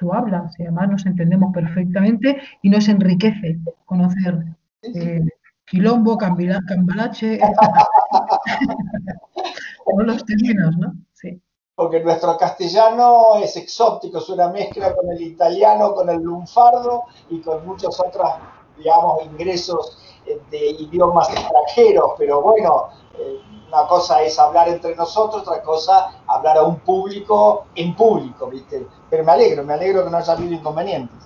su 0.00 0.12
habla, 0.12 0.50
si 0.56 0.62
además 0.62 0.88
nos 0.88 1.06
entendemos 1.06 1.52
perfectamente 1.52 2.40
y 2.62 2.70
nos 2.70 2.88
enriquece 2.88 3.58
conocer 3.84 4.38
eh, 4.82 5.20
quilombo, 5.66 6.16
cambalache, 6.16 7.38
todos 9.84 10.06
los 10.06 10.24
términos, 10.24 10.76
¿no? 10.78 10.94
Sí. 11.12 11.40
Porque 11.74 12.00
nuestro 12.00 12.36
castellano 12.38 13.36
es 13.42 13.56
exótico, 13.56 14.18
es 14.18 14.28
una 14.30 14.48
mezcla 14.48 14.94
con 14.94 15.10
el 15.10 15.20
italiano, 15.20 15.94
con 15.94 16.08
el 16.08 16.22
lunfardo 16.22 17.04
y 17.28 17.40
con 17.40 17.66
muchos 17.66 18.00
otros, 18.00 18.30
digamos, 18.78 19.24
ingresos 19.26 19.98
eh, 20.26 20.40
de 20.50 20.70
idiomas 20.70 21.28
extranjeros, 21.28 22.12
pero 22.16 22.40
bueno, 22.40 22.88
eh, 23.18 23.38
una 23.68 23.86
cosa 23.86 24.22
es 24.22 24.38
hablar 24.38 24.68
entre 24.68 24.96
nosotros, 24.96 25.46
otra 25.46 25.62
cosa 25.62 26.22
hablar 26.26 26.56
a 26.56 26.64
un 26.64 26.80
público 26.80 27.66
en 27.74 27.94
público, 27.94 28.48
¿viste? 28.48 28.86
Pero 29.10 29.24
me 29.24 29.32
alegro, 29.32 29.64
me 29.64 29.74
alegro 29.74 30.04
que 30.04 30.10
no 30.10 30.16
haya 30.16 30.32
habido 30.32 30.54
inconvenientes. 30.54 31.16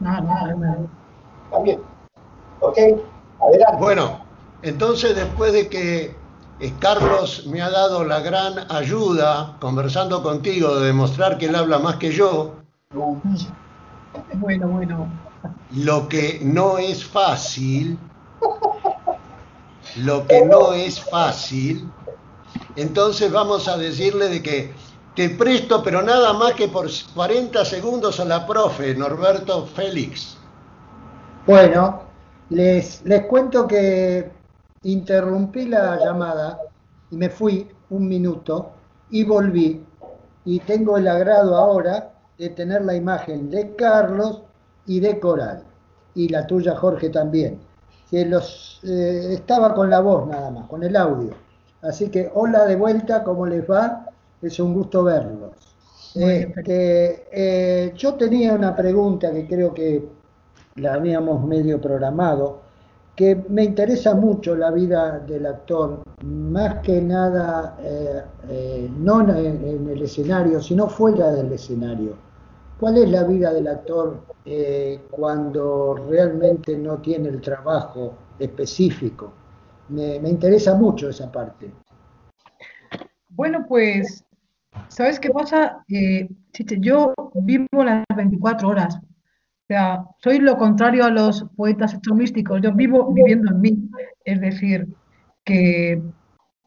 No, 0.00 0.20
no, 0.20 0.46
no. 0.56 0.88
También. 1.50 1.80
¿Ok? 2.60 2.78
Adelante. 3.40 3.76
Bueno, 3.78 4.24
entonces 4.62 5.16
después 5.16 5.52
de 5.52 5.68
que 5.68 6.16
Carlos 6.78 7.46
me 7.46 7.60
ha 7.60 7.70
dado 7.70 8.04
la 8.04 8.20
gran 8.20 8.70
ayuda, 8.70 9.56
conversando 9.60 10.22
contigo, 10.22 10.78
de 10.78 10.86
demostrar 10.86 11.38
que 11.38 11.46
él 11.46 11.56
habla 11.56 11.78
más 11.78 11.96
que 11.96 12.12
yo. 12.12 12.54
Bueno, 14.34 14.68
bueno. 14.68 15.08
Lo 15.74 16.08
que 16.08 16.40
no 16.42 16.78
es 16.78 17.04
fácil 17.04 17.98
lo 19.96 20.26
que 20.26 20.44
no 20.44 20.72
es 20.72 21.00
fácil, 21.00 21.90
entonces 22.76 23.30
vamos 23.30 23.68
a 23.68 23.76
decirle 23.76 24.28
de 24.28 24.42
que 24.42 24.72
te 25.14 25.30
presto, 25.30 25.82
pero 25.82 26.02
nada 26.02 26.32
más 26.32 26.54
que 26.54 26.68
por 26.68 26.88
40 27.14 27.64
segundos 27.64 28.20
a 28.20 28.24
la 28.24 28.46
profe, 28.46 28.94
Norberto 28.94 29.66
Félix. 29.66 30.36
Bueno, 31.46 32.02
les, 32.50 33.04
les 33.04 33.26
cuento 33.26 33.66
que 33.66 34.30
interrumpí 34.82 35.66
la 35.66 35.98
llamada 35.98 36.58
y 37.10 37.16
me 37.16 37.28
fui 37.28 37.68
un 37.90 38.08
minuto 38.08 38.70
y 39.10 39.24
volví. 39.24 39.84
Y 40.44 40.60
tengo 40.60 40.96
el 40.96 41.06
agrado 41.08 41.56
ahora 41.56 42.12
de 42.38 42.48
tener 42.50 42.84
la 42.84 42.94
imagen 42.94 43.50
de 43.50 43.74
Carlos 43.76 44.42
y 44.86 45.00
de 45.00 45.20
Coral. 45.20 45.62
Y 46.14 46.28
la 46.28 46.46
tuya, 46.46 46.74
Jorge, 46.76 47.10
también 47.10 47.60
que 48.12 48.26
los 48.26 48.78
eh, 48.84 49.32
estaba 49.32 49.74
con 49.74 49.88
la 49.88 50.00
voz 50.00 50.28
nada 50.28 50.50
más, 50.50 50.68
con 50.68 50.82
el 50.82 50.94
audio. 50.96 51.30
Así 51.80 52.10
que 52.10 52.30
hola 52.34 52.66
de 52.66 52.76
vuelta, 52.76 53.24
¿cómo 53.24 53.46
les 53.46 53.68
va? 53.68 54.04
Es 54.42 54.58
un 54.58 54.74
gusto 54.74 55.04
verlos. 55.04 55.52
Este, 56.14 57.26
eh, 57.32 57.92
yo 57.96 58.14
tenía 58.14 58.52
una 58.54 58.76
pregunta 58.76 59.32
que 59.32 59.46
creo 59.46 59.72
que 59.72 60.06
la 60.76 60.94
habíamos 60.94 61.44
medio 61.46 61.80
programado, 61.80 62.60
que 63.16 63.36
me 63.48 63.64
interesa 63.64 64.14
mucho 64.14 64.54
la 64.54 64.70
vida 64.70 65.20
del 65.20 65.46
actor, 65.46 66.02
más 66.24 66.80
que 66.80 67.00
nada, 67.00 67.76
eh, 67.80 68.90
no 68.98 69.20
en, 69.20 69.88
el 69.88 70.02
escenario, 70.02 70.60
sino 70.60 70.88
fuera 70.88 71.30
del 71.32 71.52
escenario. 71.52 72.16
¿Cuál 72.80 72.98
es 72.98 73.10
la 73.10 73.24
vida 73.24 73.52
del 73.52 73.68
actor 73.68 74.20
eh, 74.44 75.02
cuando 75.10 75.94
realmente 76.08 76.76
no 76.76 76.98
tiene 76.98 77.28
el 77.28 77.40
trabajo 77.40 78.14
específico? 78.38 79.32
Me, 79.90 80.16
interesa 80.16 80.74
mucho 80.74 81.08
esa 81.08 81.30
parte. 81.30 81.70
Bueno, 83.28 83.64
pues, 83.68 84.24
¿sabes 84.88 85.18
qué 85.20 85.30
pasa? 85.30 85.84
Eh, 85.88 86.28
yo 86.80 87.14
vivo 87.34 87.84
las 87.84 88.04
24 88.14 88.68
horas. 88.68 88.96
O 88.96 89.66
sea, 89.68 90.04
soy 90.18 90.38
lo 90.38 90.56
contrario 90.58 91.04
a 91.04 91.10
los 91.10 91.44
poetas 91.56 91.94
extremísticos. 91.94 92.60
Yo 92.62 92.72
vivo 92.72 93.12
viviendo 93.12 93.50
en 93.50 93.60
mí. 93.60 93.90
Es 94.24 94.40
decir, 94.40 94.88
que 95.44 96.02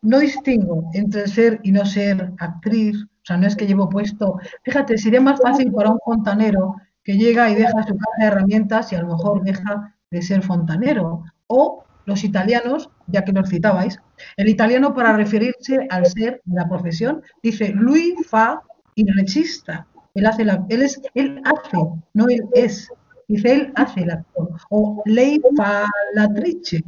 no 0.01 0.19
distingo 0.19 0.89
entre 0.93 1.27
ser 1.27 1.59
y 1.63 1.71
no 1.71 1.85
ser 1.85 2.31
actriz, 2.39 3.03
o 3.03 3.25
sea, 3.25 3.37
no 3.37 3.47
es 3.47 3.55
que 3.55 3.65
llevo 3.65 3.89
puesto. 3.89 4.39
Fíjate, 4.63 4.97
sería 4.97 5.19
más 5.21 5.41
fácil 5.41 5.71
para 5.71 5.89
un 5.89 5.99
fontanero 6.05 6.75
que 7.03 7.17
llega 7.17 7.49
y 7.49 7.55
deja 7.55 7.83
su 7.83 7.97
caja 7.97 8.11
de 8.19 8.25
herramientas 8.25 8.91
y 8.91 8.95
a 8.95 9.01
lo 9.01 9.15
mejor 9.15 9.43
deja 9.43 9.95
de 10.11 10.21
ser 10.21 10.43
fontanero. 10.43 11.23
O 11.47 11.83
los 12.05 12.23
italianos, 12.23 12.89
ya 13.07 13.23
que 13.23 13.31
los 13.31 13.49
citabais, 13.49 13.99
el 14.37 14.49
italiano 14.49 14.93
para 14.93 15.15
referirse 15.15 15.87
al 15.89 16.05
ser 16.05 16.41
de 16.45 16.55
la 16.55 16.67
profesión 16.67 17.21
dice 17.41 17.69
lui 17.69 18.15
fa 18.27 18.61
il 18.95 19.07
regista. 19.15 19.87
Él 20.13 20.25
hace, 20.25 20.45
la, 20.45 20.65
él, 20.69 20.81
es, 20.81 21.01
él 21.13 21.41
hace, 21.43 21.77
no 22.13 22.27
él 22.29 22.43
es. 22.53 22.89
Dice 23.27 23.53
él 23.53 23.73
hace 23.75 24.01
el 24.01 24.11
actor. 24.11 24.49
O 24.69 25.03
lei 25.05 25.41
fa 25.57 25.85
l'attrice. 26.13 26.81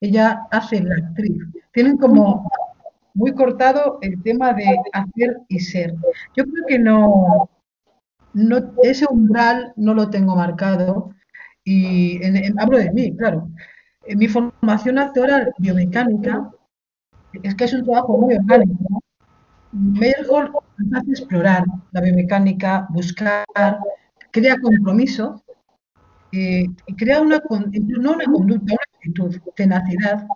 Ella 0.00 0.46
hace 0.50 0.82
la 0.82 0.96
actriz. 0.96 1.38
Tienen 1.72 1.96
como 1.96 2.46
muy 3.14 3.32
cortado 3.32 3.98
el 4.02 4.22
tema 4.22 4.52
de 4.52 4.76
hacer 4.92 5.38
y 5.48 5.60
ser. 5.60 5.94
Yo 6.36 6.44
creo 6.44 6.66
que 6.66 6.78
no, 6.78 7.48
no 8.34 8.74
ese 8.82 9.06
umbral 9.08 9.72
no 9.76 9.94
lo 9.94 10.10
tengo 10.10 10.36
marcado 10.36 11.14
y 11.64 12.20
hablo 12.58 12.78
de 12.78 12.92
mí, 12.92 13.16
claro. 13.16 13.48
En 14.06 14.18
mi 14.18 14.28
formación 14.28 14.98
actoral 14.98 15.52
biomecánica 15.58 16.50
es 17.42 17.54
que 17.54 17.64
es 17.64 17.72
un 17.72 17.84
trabajo 17.84 18.18
muy 18.18 18.34
orgánico. 18.34 19.02
Mejor 19.72 20.52
hace 20.94 21.10
explorar 21.10 21.64
la 21.92 22.00
biomecánica, 22.00 22.86
buscar, 22.90 23.44
crea 24.30 24.56
compromiso 24.60 25.42
eh, 26.32 26.66
crea 26.96 27.20
una, 27.20 27.40
no 28.00 28.12
una 28.12 28.24
conducta, 28.24 28.72
una 28.72 28.82
actitud, 28.96 29.36
tenacidad 29.54 30.26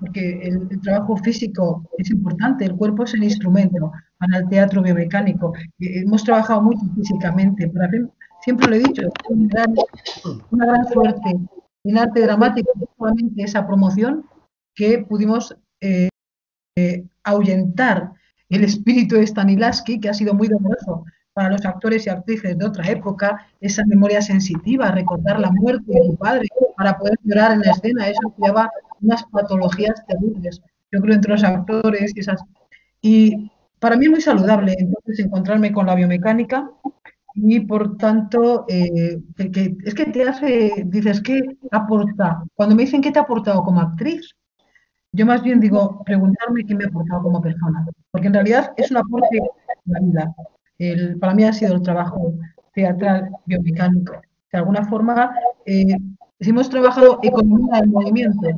porque 0.00 0.40
el, 0.42 0.80
trabajo 0.80 1.16
físico 1.16 1.84
es 1.96 2.10
importante, 2.10 2.64
el 2.64 2.74
cuerpo 2.74 3.04
es 3.04 3.14
el 3.14 3.22
instrumento 3.22 3.92
para 4.18 4.38
el 4.38 4.48
teatro 4.48 4.82
biomecánico. 4.82 5.52
hemos 5.78 6.24
trabajado 6.24 6.62
mucho 6.62 6.80
físicamente, 6.96 7.68
pero 7.68 8.10
siempre 8.42 8.68
lo 8.68 8.74
he 8.74 8.78
dicho, 8.80 9.02
una 10.50 10.66
gran, 10.66 10.88
suerte 10.88 11.38
en 11.88 11.96
arte 11.96 12.20
dramático, 12.20 12.70
solamente 12.98 13.42
esa 13.42 13.66
promoción 13.66 14.26
que 14.74 14.98
pudimos 14.98 15.56
eh, 15.80 16.10
eh, 16.76 17.04
ahuyentar 17.24 18.12
el 18.50 18.64
espíritu 18.64 19.16
de 19.16 19.26
Stanislavski, 19.26 19.98
que 19.98 20.10
ha 20.10 20.14
sido 20.14 20.34
muy 20.34 20.48
doloroso 20.48 21.04
para 21.32 21.50
los 21.50 21.64
actores 21.64 22.06
y 22.06 22.10
actrices 22.10 22.58
de 22.58 22.66
otra 22.66 22.86
época, 22.90 23.46
esa 23.60 23.84
memoria 23.86 24.20
sensitiva, 24.20 24.90
recordar 24.90 25.40
la 25.40 25.50
muerte 25.50 25.84
de 25.88 26.04
su 26.04 26.16
padre 26.16 26.46
para 26.76 26.98
poder 26.98 27.18
llorar 27.24 27.52
en 27.52 27.60
la 27.60 27.70
escena, 27.70 28.08
eso 28.08 28.34
lleva 28.36 28.70
unas 29.00 29.24
patologías 29.24 30.04
terribles, 30.06 30.60
yo 30.92 31.00
creo, 31.00 31.14
entre 31.14 31.32
los 31.32 31.44
actores 31.44 32.12
y 32.14 32.20
esas. 32.20 32.42
Y 33.00 33.50
para 33.78 33.96
mí 33.96 34.06
es 34.06 34.10
muy 34.10 34.20
saludable 34.20 34.74
entonces 34.78 35.24
encontrarme 35.24 35.72
con 35.72 35.86
la 35.86 35.94
biomecánica 35.94 36.70
y 37.40 37.60
por 37.60 37.96
tanto, 37.96 38.64
eh, 38.68 39.18
es 39.84 39.94
que 39.94 40.06
te 40.06 40.28
hace, 40.28 40.84
dices, 40.86 41.20
¿qué 41.22 41.40
aporta? 41.70 42.42
Cuando 42.54 42.74
me 42.74 42.82
dicen 42.82 43.00
qué 43.00 43.10
te 43.10 43.18
ha 43.18 43.22
aportado 43.22 43.62
como 43.62 43.80
actriz, 43.80 44.34
yo 45.12 45.26
más 45.26 45.42
bien 45.42 45.60
digo, 45.60 46.02
preguntarme 46.04 46.64
qué 46.66 46.74
me 46.74 46.84
ha 46.84 46.88
aportado 46.88 47.22
como 47.22 47.40
persona, 47.40 47.86
porque 48.10 48.26
en 48.28 48.34
realidad 48.34 48.72
es 48.76 48.90
un 48.90 48.98
aporte 48.98 49.36
de 49.36 49.92
la 49.92 50.00
vida 50.00 50.34
para 51.20 51.34
mí 51.34 51.44
ha 51.44 51.52
sido 51.52 51.74
el 51.74 51.82
trabajo 51.82 52.34
teatral 52.72 53.30
biomecánico. 53.46 54.12
De 54.52 54.58
alguna 54.58 54.84
forma, 54.84 55.34
eh, 55.66 55.96
si 56.40 56.50
hemos 56.50 56.70
trabajado 56.70 57.18
economía 57.22 57.80
del 57.80 57.90
movimiento 57.90 58.48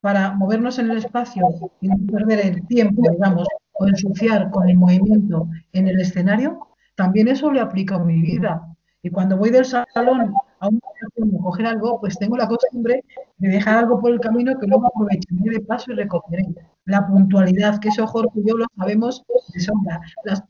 para 0.00 0.32
movernos 0.32 0.78
en 0.78 0.90
el 0.90 0.98
espacio 0.98 1.46
y 1.80 1.88
no 1.88 1.96
perder 2.12 2.40
el 2.40 2.66
tiempo, 2.66 3.02
digamos, 3.10 3.46
o 3.72 3.86
ensuciar 3.86 4.50
con 4.50 4.68
el 4.68 4.76
movimiento 4.76 5.48
en 5.72 5.88
el 5.88 6.00
escenario, 6.00 6.69
también 7.00 7.28
eso 7.28 7.50
le 7.50 7.60
aplica 7.60 7.94
a 7.94 8.04
mi 8.04 8.20
vida. 8.20 8.76
Y 9.02 9.08
cuando 9.08 9.38
voy 9.38 9.48
del 9.48 9.64
salón 9.64 10.34
a 10.60 10.68
un 10.68 10.78
a 10.78 11.42
coger 11.42 11.64
algo, 11.64 11.98
pues 11.98 12.18
tengo 12.18 12.36
la 12.36 12.46
costumbre 12.46 13.02
de 13.38 13.48
dejar 13.48 13.78
algo 13.78 13.98
por 13.98 14.10
el 14.10 14.20
camino 14.20 14.58
que 14.60 14.66
luego 14.66 14.86
aprovecharé 14.86 15.50
de 15.50 15.60
paso 15.60 15.92
y 15.92 15.94
recogeré. 15.94 16.44
La 16.84 17.06
puntualidad, 17.06 17.80
que 17.80 17.88
eso 17.88 18.06
Jorge 18.06 18.40
y 18.40 18.46
yo 18.46 18.58
lo 18.58 18.66
sabemos 18.76 19.24
de 19.54 19.60
sombra. 19.60 19.98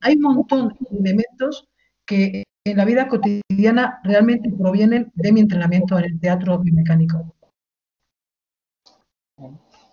hay 0.00 0.16
un 0.16 0.22
montón 0.22 0.76
de 0.80 0.98
elementos 0.98 1.68
que 2.04 2.42
en 2.64 2.76
la 2.76 2.84
vida 2.84 3.06
cotidiana 3.06 4.00
realmente 4.02 4.50
provienen 4.50 5.12
de 5.14 5.32
mi 5.32 5.42
entrenamiento 5.42 5.96
en 6.00 6.04
el 6.06 6.18
teatro 6.18 6.58
biomecánico. 6.58 7.32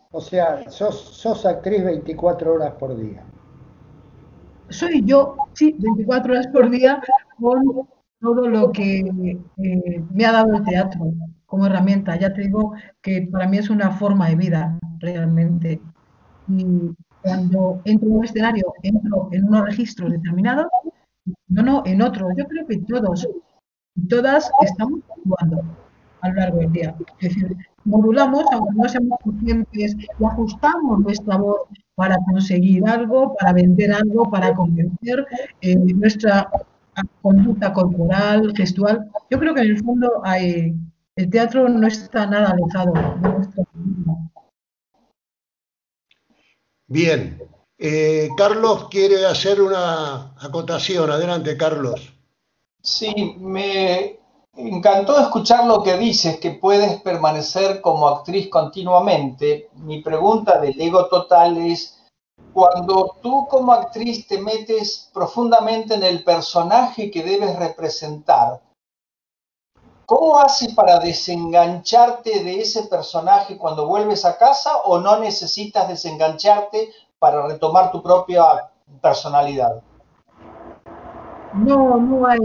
O 0.10 0.22
sea, 0.22 0.68
sos, 0.72 1.00
sos 1.00 1.46
actriz 1.46 1.84
24 1.84 2.52
horas 2.52 2.74
por 2.80 2.98
día. 2.98 3.24
Soy 4.70 5.04
yo, 5.06 5.36
sí, 5.54 5.76
24 5.78 6.34
horas 6.34 6.48
por 6.48 6.70
día 6.70 7.02
con 7.40 7.88
todo 8.20 8.48
lo 8.48 8.72
que 8.72 9.00
eh, 9.00 10.04
me 10.12 10.26
ha 10.26 10.32
dado 10.32 10.56
el 10.56 10.64
teatro 10.64 11.14
como 11.46 11.66
herramienta. 11.66 12.18
Ya 12.18 12.34
te 12.34 12.42
digo 12.42 12.74
que 13.02 13.28
para 13.32 13.48
mí 13.48 13.58
es 13.58 13.70
una 13.70 13.92
forma 13.92 14.30
de 14.30 14.36
vida 14.36 14.80
realmente. 15.00 15.82
Y 16.48 16.94
cuando 17.22 17.82
entro 17.86 18.08
en 18.08 18.16
un 18.16 18.26
escenario, 18.26 18.74
entro 18.84 19.30
en 19.32 19.46
unos 19.46 19.66
registros 19.66 20.12
determinados, 20.12 20.68
no, 21.48 21.64
no, 21.64 21.84
en 21.86 22.02
otros. 22.02 22.32
Yo 22.38 22.46
creo 22.46 22.68
que 22.68 22.78
todos, 22.80 23.28
todas 24.10 24.52
estamos 24.62 25.00
actuando 25.18 25.64
a 26.22 26.30
lo 26.30 26.36
largo 26.36 26.60
del 26.60 26.72
día. 26.72 26.96
Es 27.20 27.30
decir, 27.30 27.58
modulamos, 27.86 28.44
aunque 28.52 28.76
no 28.76 28.90
seamos 28.90 29.20
conscientes, 29.24 29.96
y 30.20 30.26
ajustamos 30.26 31.00
nuestra 31.00 31.38
voz 31.38 31.62
para 31.96 32.18
conseguir 32.30 32.88
algo, 32.88 33.36
para 33.40 33.54
vender 33.54 33.92
algo, 33.92 34.30
para 34.30 34.54
convencer. 34.54 35.26
Eh, 35.62 35.76
nuestra 35.76 36.50
conducta 37.22 37.74
corporal, 37.74 38.54
gestual. 38.56 39.10
Yo 39.30 39.40
creo 39.40 39.54
que 39.54 39.62
en 39.62 39.68
el 39.68 39.84
fondo 39.84 40.22
hay, 40.24 40.76
el 41.16 41.30
teatro 41.30 41.68
no 41.70 41.88
está 41.88 42.26
nada 42.26 42.52
alejado 42.52 42.94
de 42.94 43.30
nuestra 43.30 43.64
Bien. 46.88 47.42
Eh, 47.80 48.30
Carlos 48.38 48.88
quiere 48.90 49.26
hacer 49.26 49.62
una 49.62 50.34
acotación. 50.40 51.12
Adelante, 51.12 51.58
Carlos. 51.58 52.14
Sí, 52.82 53.36
me 53.40 54.20
encantó 54.58 55.20
escuchar 55.20 55.66
lo 55.66 55.84
que 55.84 55.98
dices, 55.98 56.40
que 56.40 56.52
puedes 56.52 57.00
permanecer 57.02 57.80
como 57.82 58.08
actriz 58.08 58.50
continuamente. 58.50 59.70
Mi 59.76 60.02
pregunta 60.02 60.60
del 60.60 60.80
ego 60.80 61.08
total 61.08 61.58
es, 61.58 61.98
cuando 62.54 63.16
tú 63.22 63.48
como 63.48 63.72
actriz 63.72 64.28
te 64.28 64.40
metes 64.40 65.10
profundamente 65.14 65.94
en 65.94 66.04
el 66.04 66.24
personaje 66.24 67.12
que 67.12 67.24
debes 67.24 67.58
representar, 67.58 68.62
¿cómo 70.06 70.40
haces 70.40 70.74
para 70.74 70.98
desengancharte 71.00 72.44
de 72.44 72.62
ese 72.62 72.84
personaje 72.84 73.58
cuando 73.58 73.88
vuelves 73.88 74.26
a 74.26 74.38
casa 74.38 74.78
o 74.86 75.00
no 75.00 75.20
necesitas 75.20 75.88
desengancharte 75.88 76.92
para 77.20 77.46
retomar 77.48 77.92
tu 77.92 78.02
propia 78.02 78.72
personalidad? 79.02 79.82
No, 81.54 81.98
no 81.98 82.28
hay, 82.28 82.40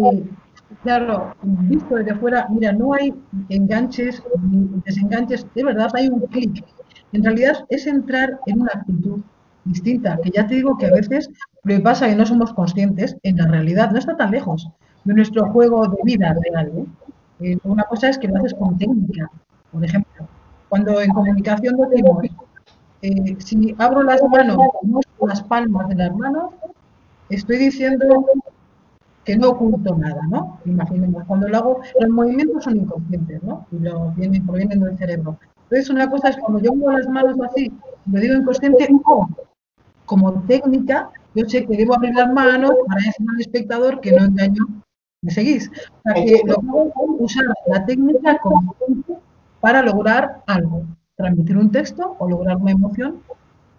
claro, 0.82 1.34
visto 1.42 1.94
desde 1.96 2.14
fuera, 2.16 2.46
mira, 2.50 2.72
no 2.72 2.94
hay 2.94 3.14
enganches 3.48 4.22
ni 4.42 4.68
desenganches, 4.84 5.46
de 5.54 5.64
verdad 5.64 5.90
hay 5.94 6.08
un 6.08 6.20
clic. 6.26 6.64
En 7.12 7.24
realidad 7.24 7.64
es 7.68 7.86
entrar 7.86 8.40
en 8.46 8.62
una 8.62 8.70
actitud 8.74 9.20
distinta, 9.64 10.18
que 10.22 10.30
ya 10.30 10.46
te 10.46 10.56
digo 10.56 10.76
que 10.76 10.86
a 10.86 10.90
veces 10.90 11.30
lo 11.62 11.76
que 11.76 11.80
pasa 11.80 12.06
es 12.06 12.12
que 12.12 12.18
no 12.18 12.26
somos 12.26 12.52
conscientes 12.52 13.16
en 13.22 13.36
la 13.36 13.46
realidad, 13.46 13.90
no 13.90 13.98
está 13.98 14.16
tan 14.16 14.30
lejos 14.30 14.68
de 15.04 15.14
nuestro 15.14 15.50
juego 15.52 15.86
de 15.86 15.98
vida 16.04 16.34
real. 16.42 16.72
¿eh? 16.76 16.86
Eh, 17.40 17.58
una 17.64 17.84
cosa 17.84 18.08
es 18.08 18.18
que 18.18 18.28
lo 18.28 18.36
haces 18.36 18.54
con 18.54 18.76
técnica, 18.78 19.30
por 19.70 19.84
ejemplo, 19.84 20.26
cuando 20.68 21.00
en 21.00 21.10
comunicación 21.10 21.76
decimos, 21.76 22.24
eh, 23.02 23.36
si 23.38 23.74
abro 23.78 24.02
las 24.02 24.22
manos, 24.22 24.58
las 25.26 25.42
palmas 25.42 25.88
de 25.88 25.94
las 25.96 26.14
manos, 26.14 26.54
estoy 27.28 27.58
diciendo 27.58 28.24
que 29.24 29.36
no 29.36 29.50
oculto 29.50 29.96
nada, 29.96 30.20
¿no? 30.28 30.58
Imaginemos, 30.64 31.24
cuando 31.24 31.48
lo 31.48 31.56
hago, 31.56 31.80
los 32.00 32.10
movimientos 32.10 32.64
son 32.64 32.76
inconscientes, 32.76 33.42
¿no? 33.42 33.66
Y 33.72 33.78
lo 33.78 34.10
vienen, 34.16 34.44
provienen 34.46 34.80
del 34.80 34.98
cerebro. 34.98 35.38
Entonces, 35.64 35.90
una 35.90 36.10
cosa 36.10 36.30
es 36.30 36.36
cuando 36.38 36.60
yo 36.60 36.74
muevo 36.74 36.98
las 36.98 37.08
manos 37.08 37.36
así, 37.48 37.72
lo 38.10 38.20
digo 38.20 38.34
inconsciente, 38.34 38.88
como 40.04 40.42
técnica, 40.42 41.10
yo 41.34 41.48
sé 41.48 41.64
que 41.64 41.76
debo 41.76 41.94
abrir 41.94 42.14
las 42.14 42.32
manos 42.32 42.72
para 42.86 43.00
decir 43.00 43.26
al 43.32 43.40
espectador 43.40 44.00
que 44.00 44.12
no 44.12 44.24
engaño, 44.24 44.62
¿me 45.22 45.30
seguís? 45.30 45.70
O 45.70 46.00
sea, 46.02 46.14
que 46.14 46.42
lo 46.44 46.56
puedo 46.56 46.92
usar 47.20 47.44
la 47.66 47.86
técnica 47.86 48.38
como 48.38 48.74
para 49.60 49.82
lograr 49.82 50.42
algo, 50.46 50.82
transmitir 51.16 51.56
un 51.56 51.70
texto 51.70 52.16
o 52.18 52.28
lograr 52.28 52.56
una 52.56 52.72
emoción. 52.72 53.20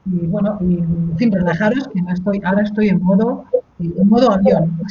Y 0.06 0.25
bueno, 0.27 0.58
y, 0.62 0.79
en 0.79 1.17
fin, 1.17 1.32
relajaros 1.32 1.88
que 1.89 2.01
no 2.01 2.12
estoy, 2.12 2.41
ahora 2.43 2.63
estoy 2.63 2.89
en 2.89 3.03
modo, 3.03 3.45
en 3.80 4.10
modo 4.10 4.32
avión. 4.32 4.80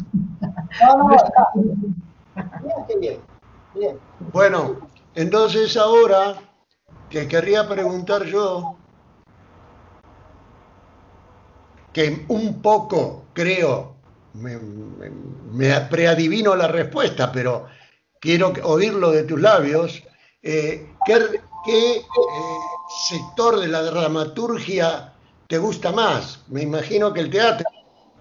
Bueno, 4.33 4.77
entonces 5.15 5.77
ahora 5.77 6.35
que 7.09 7.27
querría 7.27 7.69
preguntar 7.69 8.25
yo 8.25 8.77
que 11.93 12.25
un 12.29 12.63
poco 12.63 13.25
creo, 13.33 13.95
me, 14.35 15.81
preadivino 15.91 16.57
la 16.57 16.69
respuesta, 16.69 17.31
pero 17.31 17.67
quiero 18.19 18.53
oírlo 18.65 19.11
de 19.11 19.25
tus 19.25 19.41
labios. 19.41 20.03
Eh, 20.43 20.95
¿Qué, 21.05 21.15
eh, 21.69 22.03
sector 23.09 23.61
de 23.61 23.69
la 23.69 23.83
dramaturgia 23.83 25.13
te 25.47 25.59
gusta 25.59 25.93
más? 25.93 26.41
Me 26.49 26.63
imagino 26.63 27.13
que 27.13 27.21
el 27.21 27.31
teatro, 27.31 27.67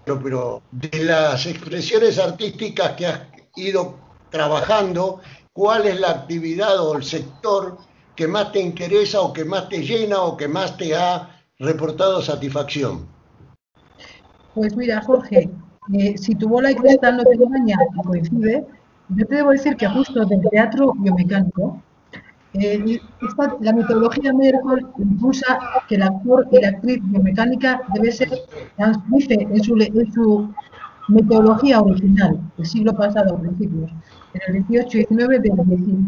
pero 0.04 0.62
de 0.72 1.04
las 1.04 1.46
expresiones 1.46 2.18
artísticas 2.18 2.92
que 2.92 3.06
has 3.06 3.20
ido 3.56 3.96
trabajando, 4.30 5.20
¿cuál 5.52 5.86
es 5.86 6.00
la 6.00 6.10
actividad 6.10 6.80
o 6.80 6.96
el 6.96 7.04
sector 7.04 7.78
que 8.16 8.26
más 8.26 8.52
te 8.52 8.60
interesa 8.60 9.20
o 9.20 9.32
que 9.32 9.44
más 9.44 9.68
te 9.68 9.82
llena 9.82 10.20
o 10.22 10.36
que 10.36 10.48
más 10.48 10.76
te 10.76 10.94
ha 10.96 11.42
reportado 11.58 12.20
satisfacción? 12.20 13.06
Pues 14.54 14.76
mira, 14.76 15.00
Jorge, 15.02 15.48
eh, 15.94 16.18
si 16.18 16.34
tu 16.34 16.48
bola 16.48 16.70
y 16.70 16.74
cristal 16.74 17.16
no 17.16 17.24
te 17.24 17.34
y 17.34 18.02
coincide, 18.02 18.66
yo 19.08 19.26
te 19.26 19.36
debo 19.36 19.50
decir 19.50 19.76
que 19.76 19.88
justo 19.88 20.24
del 20.24 20.40
teatro 20.50 20.92
biomecánico, 20.96 21.82
eh, 22.54 23.00
la 23.60 23.72
metodología 23.72 24.32
Merkel 24.32 24.86
impulsa 24.98 25.58
que 25.88 25.94
el 25.94 26.02
actor 26.02 26.46
y 26.52 26.60
la 26.60 26.68
actriz 26.68 27.00
biomecánica 27.02 27.80
debe 27.94 28.12
ser 28.12 28.28
transmise 28.76 29.34
en 29.34 29.62
su, 29.62 29.76
en 29.76 30.12
su 30.12 30.54
metodología 31.08 31.80
original 31.80 32.38
del 32.56 32.66
siglo 32.66 32.94
pasado, 32.94 33.38
principios, 33.38 33.90
en 34.34 34.56
el 34.56 34.66
18 34.66 34.98
y 34.98 35.00
19 35.00 35.38
del, 35.38 35.52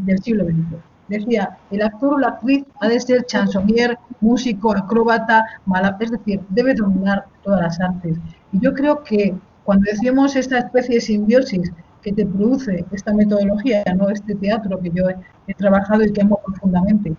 del 0.05 0.19
siglo 0.23 0.45
XX. 0.45 0.77
decía, 1.09 1.59
el 1.71 1.83
actor 1.83 2.15
o 2.15 2.19
la 2.19 2.29
actriz 2.29 2.65
ha 2.81 2.89
de 2.89 3.01
ser 3.01 3.25
chansonnier, 3.25 3.99
músico, 4.21 4.73
acróbata, 4.73 5.45
mala, 5.65 5.97
es 6.01 6.11
decir, 6.11 6.41
debe 6.51 6.75
dominar 6.75 7.25
todas 7.43 7.61
las 7.61 7.81
artes. 7.81 8.19
Y 8.53 8.61
yo 8.61 8.75
creo 8.75 9.03
que 9.03 9.35
cuando 9.65 9.91
decimos 9.91 10.37
esta 10.37 10.59
especie 10.59 10.97
de 10.97 11.01
simbiosis 11.01 11.73
que 12.05 12.13
te 12.13 12.27
produce 12.27 12.85
esta 12.93 13.13
metodología, 13.15 13.83
no 13.97 14.11
este 14.11 14.35
teatro 14.35 14.79
que 14.79 14.91
yo 14.91 15.05
he, 15.09 15.55
trabajado 15.55 16.03
y 16.05 16.13
que 16.13 16.23
amo 16.23 16.39
profundamente, 16.45 17.15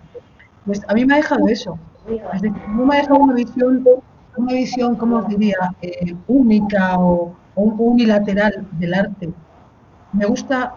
pues 0.65 0.81
a 0.87 0.93
mí 0.93 1.05
me 1.05 1.15
ha 1.15 1.17
dejado 1.17 1.47
eso. 1.47 1.77
No 2.69 2.85
me 2.85 2.95
ha 2.95 3.01
dejado 3.01 3.19
una 3.19 3.33
visión, 3.33 3.83
una 4.37 4.53
visión, 4.53 4.95
¿cómo 4.95 5.17
os 5.17 5.27
diría?, 5.27 5.57
eh, 5.81 6.15
única 6.27 6.99
o, 6.99 7.35
unilateral 7.55 8.67
del 8.73 8.93
arte. 8.93 9.29
Me 10.13 10.25
gusta 10.25 10.75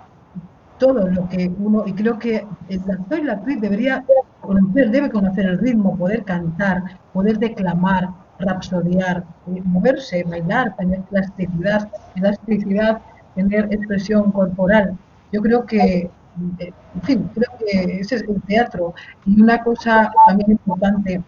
todo 0.79 1.09
lo 1.09 1.29
que 1.29 1.51
uno, 1.59 1.85
y 1.87 1.93
creo 1.93 2.19
que 2.19 2.47
el 2.69 2.91
actor 2.91 3.19
y 3.19 3.25
la 3.25 3.33
actriz 3.35 3.61
debería 3.61 4.05
conocer, 4.41 4.91
debe 4.91 5.11
conocer 5.11 5.45
el 5.47 5.59
ritmo, 5.59 5.97
poder 5.99 6.23
cantar, 6.25 6.83
poder 7.13 7.39
declamar, 7.39 8.09
rapsodiar, 8.39 9.25
eh, 9.49 9.61
moverse, 9.65 10.23
bailar, 10.25 10.77
tener 10.77 11.01
plasticidad, 11.03 11.91
elasticidad, 12.15 13.03
tener 13.39 13.73
expresión 13.73 14.33
corporal. 14.33 14.99
Yo 15.33 15.41
creo 15.41 15.65
que, 15.65 16.11
eh, 16.59 16.73
en 16.95 17.03
fin, 17.03 17.31
creo 17.35 17.53
que 17.59 18.01
ese 18.01 18.17
es 18.17 18.23
el 18.23 18.43
teatro. 18.43 18.95
Y 19.27 19.41
una 19.41 19.63
cosa 19.63 20.11
también 20.27 20.51
importante 20.53 21.23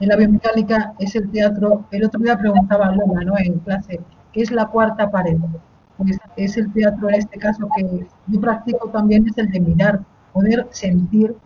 en 0.00 0.08
la 0.08 0.16
biomecánica 0.16 0.92
es 0.98 1.14
el 1.14 1.30
teatro. 1.30 1.84
El 1.92 2.04
otro 2.04 2.20
día 2.20 2.36
preguntaba 2.36 2.86
a 2.86 2.92
Lola, 2.96 3.24
¿no? 3.24 3.34
En 3.38 3.60
clase, 3.60 4.00
¿qué 4.32 4.42
es 4.42 4.50
la 4.50 4.66
cuarta 4.66 5.10
pared? 5.10 5.38
Pues 5.96 6.18
es 6.36 6.56
el 6.56 6.72
teatro 6.72 7.08
en 7.08 7.14
este 7.14 7.38
caso 7.38 7.68
que 7.76 8.06
yo 8.26 8.40
practico 8.40 8.88
también, 8.88 9.28
es 9.28 9.38
el 9.38 9.48
de 9.52 9.60
mirar, 9.60 10.00
poder 10.32 10.66
sentir, 10.70 11.36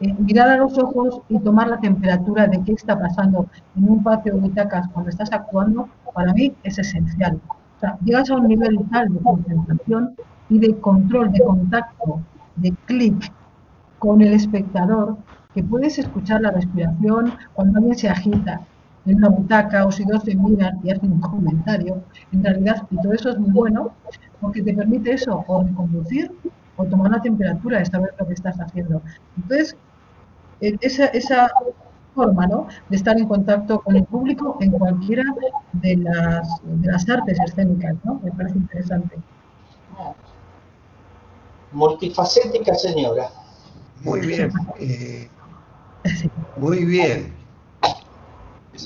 eh, 0.00 0.12
mirar 0.18 0.48
a 0.48 0.56
los 0.58 0.76
ojos 0.76 1.22
y 1.30 1.38
tomar 1.38 1.68
la 1.68 1.78
temperatura 1.80 2.46
de 2.48 2.62
qué 2.64 2.72
está 2.72 2.98
pasando 2.98 3.46
en 3.76 3.88
un 3.88 4.02
patio 4.02 4.34
de 4.34 4.40
butacas 4.40 4.88
cuando 4.92 5.08
estás 5.08 5.32
actuando, 5.32 5.88
para 6.12 6.34
mí 6.34 6.54
es 6.64 6.78
esencial. 6.78 7.40
O 7.76 7.80
sea, 7.80 7.98
llegas 8.04 8.30
a 8.30 8.36
un 8.36 8.48
nivel 8.48 8.78
tal 8.90 9.12
de 9.12 9.20
concentración 9.20 10.14
y 10.48 10.58
de 10.58 10.78
control, 10.78 11.32
de 11.32 11.40
contacto, 11.40 12.20
de 12.56 12.72
clic 12.86 13.32
con 13.98 14.20
el 14.20 14.32
espectador, 14.32 15.16
que 15.54 15.62
puedes 15.62 15.98
escuchar 15.98 16.40
la 16.40 16.50
respiración 16.50 17.32
cuando 17.54 17.78
alguien 17.78 17.96
se 17.96 18.08
agita, 18.08 18.60
en 19.06 19.16
una 19.18 19.28
butaca 19.28 19.86
o 19.86 19.92
si 19.92 20.04
dos 20.04 20.22
se 20.24 20.34
miran 20.34 20.80
y 20.82 20.90
hacen 20.90 21.12
un 21.12 21.20
comentario, 21.20 22.02
en 22.32 22.42
realidad, 22.42 22.86
y 22.90 22.96
todo 22.96 23.12
eso 23.12 23.30
es 23.30 23.38
muy 23.38 23.50
bueno 23.50 23.92
porque 24.40 24.62
te 24.62 24.74
permite 24.74 25.12
eso, 25.12 25.44
o 25.46 25.62
reconducir 25.62 26.30
o 26.76 26.84
tomar 26.84 27.10
la 27.12 27.22
temperatura 27.22 27.78
de 27.78 27.86
saber 27.86 28.10
lo 28.18 28.26
que 28.26 28.34
estás 28.34 28.56
haciendo. 28.60 29.00
Entonces, 29.36 29.76
e, 30.60 30.76
esa, 30.80 31.06
esa 31.06 31.48
forma 32.14 32.46
¿no? 32.46 32.68
de 32.88 32.96
estar 32.96 33.18
en 33.18 33.26
contacto 33.26 33.80
con 33.80 33.96
el 33.96 34.04
público 34.04 34.56
en 34.60 34.70
cualquiera 34.72 35.24
de 35.72 35.96
las, 35.96 36.48
de 36.62 36.86
las 36.90 37.08
artes 37.08 37.38
escénicas, 37.46 37.94
¿no? 38.04 38.20
me 38.22 38.30
parece 38.32 38.58
interesante. 38.58 39.16
Multifacética 41.72 42.74
señora. 42.74 43.30
Muy 44.02 44.20
bien. 44.20 44.52
Eh, 44.78 45.28
muy 46.56 46.84
bien. 46.84 47.32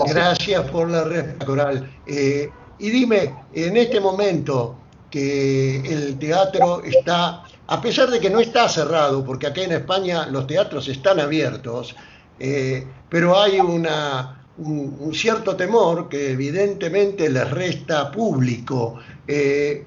Gracias 0.07 0.71
por 0.71 0.91
la 0.91 1.05
respuesta, 1.05 1.47
Coral. 1.47 1.91
Eh, 2.07 2.51
y 2.79 2.91
dime, 2.91 3.35
en 3.53 3.77
este 3.77 4.01
momento 4.01 4.77
que 5.11 5.81
el 5.81 6.19
teatro 6.19 6.83
está, 6.83 7.45
a 7.67 7.81
pesar 7.81 8.09
de 8.11 8.21
que 8.21 8.31
no 8.31 8.41
está 8.41 8.69
cerrado, 8.69 9.25
porque 9.25 9.47
acá 9.47 9.62
en 9.62 9.73
España 9.73 10.27
los 10.27 10.47
teatros 10.47 10.88
están 10.88 11.19
abiertos, 11.19 11.97
eh, 12.38 12.87
pero 13.09 13.38
hay 13.38 13.61
una, 13.61 14.44
un, 14.59 15.12
cierto 15.14 15.57
temor 15.57 16.09
que 16.09 16.33
evidentemente 16.33 17.29
les 17.31 17.51
resta 17.51 18.11
público. 18.11 18.98
Eh, 19.27 19.85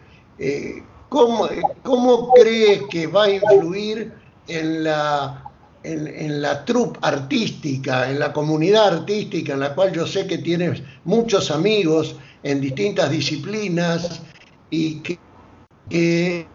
¿cómo, 1.09 1.47
¿Cómo 1.83 2.31
crees 2.33 2.83
que 2.89 3.07
va 3.07 3.25
a 3.25 3.29
influir 3.31 4.13
en 4.47 4.83
la 4.83 5.51
en, 5.83 6.41
la 6.41 6.63
artística, 7.01 8.09
en 8.09 8.19
la 8.19 8.31
comunidad 8.33 8.99
artística, 8.99 9.53
en 9.53 9.59
la 9.61 9.73
cual 9.73 9.91
yo 9.93 10.05
sé 10.05 10.27
que 10.27 10.37
tienes 10.37 10.81
muchos 11.05 11.51
amigos 11.51 12.15
en 12.43 12.61
distintas 12.61 13.09
disciplinas 13.09 14.21
y 14.69 14.99
que, 14.99 16.47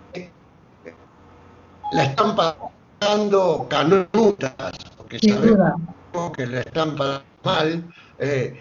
la 1.92 2.04
están 2.04 2.34
pasando 2.34 3.66
canutas, 3.68 4.74
porque 5.08 5.28
sabemos 5.28 6.32
que 6.36 6.46
la 6.46 6.60
están 6.60 6.96
pasando 6.96 7.24
mal. 7.44 7.84
Eh, 8.18 8.56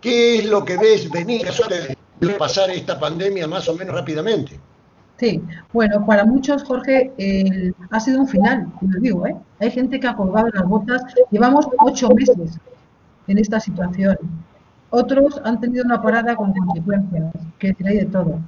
¿Qué 0.00 0.38
es 0.38 0.46
lo 0.46 0.64
que 0.64 0.76
ves 0.76 1.10
venir? 1.10 1.46
de 2.18 2.30
pasar 2.30 2.70
esta 2.70 2.98
pandemia 2.98 3.46
más 3.46 3.68
o 3.68 3.74
menos 3.74 3.94
rápidamente? 3.94 4.58
Sí, 5.18 5.42
bueno, 5.72 6.04
para 6.06 6.24
muchos, 6.24 6.64
Jorge, 6.64 7.12
ha 7.90 8.00
sido 8.00 8.20
un 8.20 8.28
final, 8.28 8.72
lo 8.80 9.00
digo, 9.00 9.26
¿eh? 9.26 9.36
Hay 9.60 9.70
gente 9.70 10.00
que 10.00 10.06
ha 10.06 10.16
colgado 10.16 10.48
las 10.48 10.66
botas, 10.66 11.02
llevamos 11.30 11.68
ocho 11.78 12.08
meses 12.10 12.58
en 13.26 13.38
esta 13.38 13.60
situación. 13.60 14.16
Otros 14.88 15.40
han 15.44 15.60
tenido 15.60 15.84
una 15.84 16.00
parada 16.00 16.36
con 16.36 16.54
consecuencias, 16.54 17.34
que 17.58 17.74
trae 17.74 17.96
de 17.96 18.06
todo. 18.06 18.40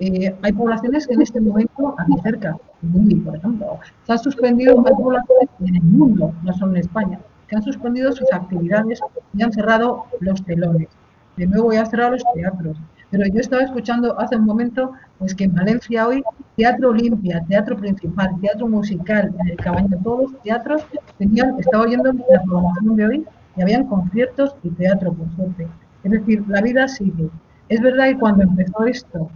Eh, 0.00 0.34
hay 0.42 0.52
poblaciones 0.52 1.06
que 1.06 1.14
en 1.14 1.22
este 1.22 1.40
momento, 1.40 1.94
aquí 1.98 2.12
cerca, 2.22 2.56
en 2.82 3.24
por 3.24 3.36
ejemplo, 3.36 3.78
se 4.04 4.12
han 4.12 4.18
suspendido 4.18 4.76
más 4.78 4.92
poblaciones 4.92 5.48
en 5.60 5.76
el 5.76 5.82
mundo, 5.82 6.34
no 6.42 6.52
solo 6.54 6.72
en 6.72 6.78
España, 6.78 7.20
que 7.46 7.56
han 7.56 7.62
suspendido 7.62 8.12
sus 8.12 8.32
actividades 8.32 9.00
y 9.34 9.42
han 9.42 9.52
cerrado 9.52 10.04
los 10.20 10.42
telones. 10.44 10.88
De 11.36 11.46
nuevo 11.46 11.72
ya 11.72 11.80
han 11.80 11.86
cerrado 11.86 12.12
los 12.12 12.24
teatros. 12.34 12.76
Pero 13.10 13.26
yo 13.26 13.40
estaba 13.40 13.62
escuchando 13.62 14.18
hace 14.18 14.36
un 14.36 14.46
momento 14.46 14.92
pues 15.18 15.34
que 15.34 15.44
en 15.44 15.54
Valencia 15.54 16.08
hoy 16.08 16.24
Teatro 16.56 16.90
Olimpia, 16.90 17.44
Teatro 17.46 17.76
Principal, 17.76 18.30
Teatro 18.40 18.66
Musical, 18.68 19.34
en 19.40 19.48
el 19.48 19.56
Cabaño, 19.56 19.98
todos 20.02 20.32
los 20.32 20.42
teatros 20.42 20.82
tenían, 21.18 21.58
estaba 21.58 21.84
oyendo 21.84 22.12
la 22.12 22.42
programación 22.42 22.96
de 22.96 23.06
hoy 23.06 23.26
y 23.56 23.62
habían 23.62 23.86
conciertos 23.86 24.56
y 24.62 24.70
teatro, 24.70 25.12
por 25.12 25.30
suerte. 25.36 25.68
Es 26.04 26.10
decir, 26.10 26.42
la 26.48 26.62
vida 26.62 26.88
sigue. 26.88 27.28
Es 27.68 27.80
verdad 27.80 28.06
que 28.06 28.18
cuando 28.18 28.42
empezó 28.44 28.84
esto, 28.84 29.30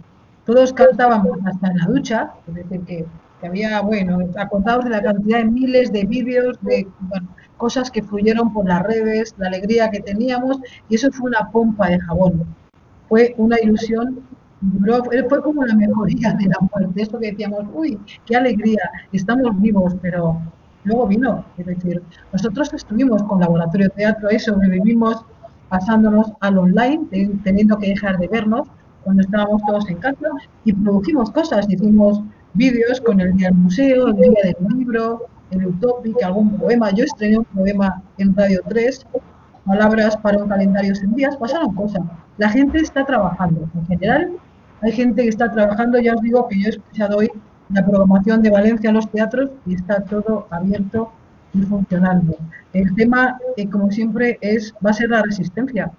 todos 0.47 0.71
cantábamos 0.71 1.37
hasta 1.45 1.67
en 1.67 1.77
la 1.77 1.85
ducha, 1.87 2.31
es 2.47 2.55
decir, 2.55 2.81
que, 2.85 3.05
había, 3.45 3.81
bueno, 3.81 4.17
acordados 4.37 4.85
de 4.85 4.91
la 4.91 5.03
cantidad 5.03 5.39
de 5.39 5.45
miles 5.45 5.91
de 5.91 6.05
vídeos, 6.05 6.57
de 6.61 6.87
cosas 7.57 7.91
que 7.91 8.01
fluyeron 8.01 8.53
por 8.53 8.65
las 8.65 8.81
redes, 8.83 9.35
la 9.37 9.47
alegría 9.49 9.91
que 9.91 9.99
teníamos, 9.99 10.57
y 10.89 10.95
eso 10.95 11.11
fue 11.11 11.29
una 11.29 11.51
pompa 11.51 11.89
de 11.89 11.99
jabón. 11.99 12.45
Fue 13.09 13.35
una 13.37 13.59
ilusión, 13.61 14.21
fue 15.29 15.43
como 15.43 15.65
la 15.65 15.75
mejoría 15.75 16.33
de 16.33 16.45
la 16.45 16.57
muerte, 16.71 17.01
esto 17.01 17.19
que 17.19 17.31
decíamos, 17.31 17.65
uy, 17.73 17.99
qué 18.25 18.37
alegría, 18.37 18.89
estamos 19.11 19.61
vivos, 19.61 19.95
pero 20.01 20.41
luego 20.85 21.07
vino, 21.07 21.43
es 21.57 21.65
decir, 21.65 22.01
nosotros 22.31 22.73
estuvimos 22.73 23.21
con 23.23 23.41
Laboratorio 23.41 23.89
Teatro 23.89 24.29
y 24.31 24.39
sobrevivimos 24.39 25.25
pasándonos 25.67 26.31
al 26.39 26.57
online, 26.57 27.05
teniendo 27.43 27.77
que 27.77 27.89
dejar 27.89 28.17
de 28.17 28.29
vernos 28.29 28.69
cuando 29.07 29.23
estábamos 29.23 29.61
todos 29.65 29.89
en 29.89 29.97
casa 29.99 30.27
y 30.65 30.73
produjimos 30.73 31.31
cosas, 31.31 31.65
hicimos 31.69 32.21
vídeos 32.53 32.99
con 32.99 33.21
el 33.21 33.33
día 33.37 33.47
del 33.47 33.57
museo, 33.57 34.07
el 34.07 34.15
día 34.15 34.31
del 34.43 34.77
libro, 34.77 35.27
el 35.51 35.67
Utopic, 35.67 36.21
algún 36.23 36.57
poema, 36.57 36.91
yo 36.91 37.05
estrené 37.05 37.37
un 37.37 37.45
poema 37.45 38.03
en 38.17 38.35
Radio 38.35 38.59
3, 38.67 39.07
palabras 39.65 40.17
para 40.17 40.43
un 40.43 40.49
calendario 40.49 40.93
sin 40.93 41.15
días, 41.15 41.37
pasaron 41.37 41.73
cosas 41.73 42.03
la 42.37 42.49
gente 42.49 42.79
está 42.79 43.05
trabajando. 43.05 43.69
En 43.73 43.85
general, 43.87 44.31
hay 44.81 44.91
gente 44.91 45.23
que 45.23 45.29
está 45.29 45.51
trabajando. 45.51 45.99
Ya 45.99 46.13
os 46.13 46.21
digo 46.21 46.47
que 46.47 46.59
yo 46.59 46.67
he 46.67 46.69
escuchado 46.69 47.17
hoy 47.17 47.31
la 47.69 47.85
programación 47.85 48.41
de 48.41 48.49
Valencia 48.49 48.89
en 48.89 48.95
los 48.95 49.11
teatros 49.11 49.51
y 49.65 49.75
está 49.75 50.03
todo 50.03 50.47
abierto 50.51 51.11
y 51.53 51.61
funcionando. 51.61 52.35
El 52.73 52.93
tema, 52.95 53.39
eh, 53.57 53.67
como 53.69 53.91
siempre, 53.91 54.37
es 54.41 54.73
va 54.85 54.91
a 54.91 54.93
ser 54.93 55.09
la 55.09 55.23
resistencia. 55.23 55.91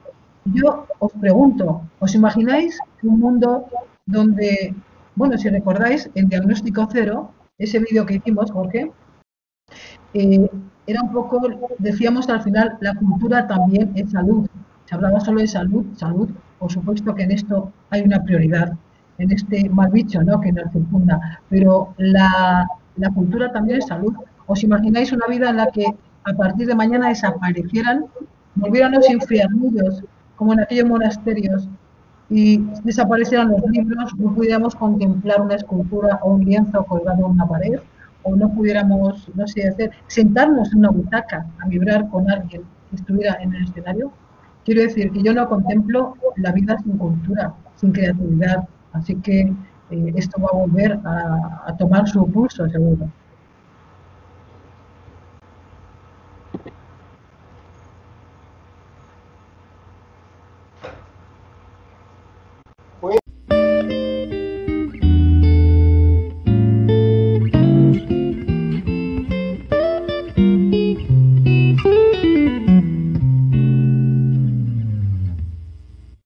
Yo 0.54 0.86
os 0.98 1.12
pregunto, 1.20 1.82
¿os 1.98 2.14
imagináis 2.14 2.78
un 3.02 3.20
mundo 3.20 3.66
donde, 4.06 4.74
bueno, 5.14 5.36
si 5.36 5.48
recordáis, 5.48 6.10
en 6.14 6.28
Diagnóstico 6.28 6.88
Cero, 6.90 7.32
ese 7.58 7.78
vídeo 7.80 8.06
que 8.06 8.14
hicimos, 8.14 8.50
Jorge, 8.50 8.90
eh, 10.14 10.50
era 10.86 11.02
un 11.02 11.12
poco, 11.12 11.38
decíamos 11.78 12.28
al 12.28 12.42
final, 12.42 12.78
la 12.80 12.94
cultura 12.94 13.46
también 13.46 13.92
es 13.94 14.10
salud. 14.12 14.48
Se 14.86 14.94
hablaba 14.94 15.20
solo 15.20 15.40
de 15.40 15.48
salud, 15.48 15.84
salud, 15.96 16.30
por 16.58 16.72
supuesto 16.72 17.14
que 17.14 17.24
en 17.24 17.32
esto 17.32 17.70
hay 17.90 18.02
una 18.02 18.22
prioridad, 18.24 18.72
en 19.18 19.30
este 19.32 19.68
mal 19.68 19.90
bicho 19.90 20.22
¿no? 20.22 20.40
que 20.40 20.52
nos 20.52 20.72
circunda, 20.72 21.40
pero 21.50 21.94
la, 21.98 22.66
cultura 23.14 23.52
también 23.52 23.80
es 23.80 23.86
salud. 23.86 24.14
¿Os 24.46 24.62
imagináis 24.64 25.12
una 25.12 25.26
vida 25.26 25.50
en 25.50 25.56
la 25.56 25.66
que 25.66 25.84
a 26.24 26.32
partir 26.32 26.66
de 26.66 26.74
mañana 26.74 27.08
desaparecieran, 27.08 28.06
volvieran 28.54 28.92
los 28.92 29.10
infiernos 29.10 30.02
como 30.38 30.52
en 30.52 30.60
aquellos 30.60 30.88
monasterios 30.88 31.68
y 32.30 32.58
desaparecieran 32.84 33.50
los 33.50 33.62
libros, 33.70 34.14
no 34.18 34.34
pudiéramos 34.34 34.74
contemplar 34.74 35.40
una 35.40 35.56
escultura 35.56 36.20
o 36.22 36.34
un 36.34 36.44
lienzo 36.44 36.84
colgado 36.84 37.18
en 37.18 37.32
una 37.32 37.46
pared, 37.46 37.80
o 38.22 38.36
no 38.36 38.48
pudiéramos, 38.50 39.30
no 39.34 39.46
sé, 39.46 39.68
hacer, 39.68 39.90
sentarnos 40.06 40.72
en 40.72 40.80
una 40.80 40.90
butaca 40.90 41.46
a 41.60 41.68
vibrar 41.68 42.08
con 42.10 42.30
alguien 42.30 42.62
que 42.90 42.96
estuviera 42.96 43.36
en 43.40 43.54
el 43.54 43.64
escenario, 43.64 44.12
quiero 44.64 44.82
decir 44.82 45.10
que 45.10 45.22
yo 45.22 45.32
no 45.32 45.48
contemplo 45.48 46.14
la 46.36 46.52
vida 46.52 46.78
sin 46.78 46.98
cultura, 46.98 47.54
sin 47.76 47.92
creatividad, 47.92 48.68
así 48.92 49.14
que 49.16 49.52
eh, 49.90 50.12
esto 50.16 50.40
va 50.40 50.48
a 50.52 50.56
volver 50.56 51.00
a, 51.04 51.74
tomar 51.78 52.06
su 52.08 52.30
pulso, 52.30 52.68
seguro. 52.68 53.08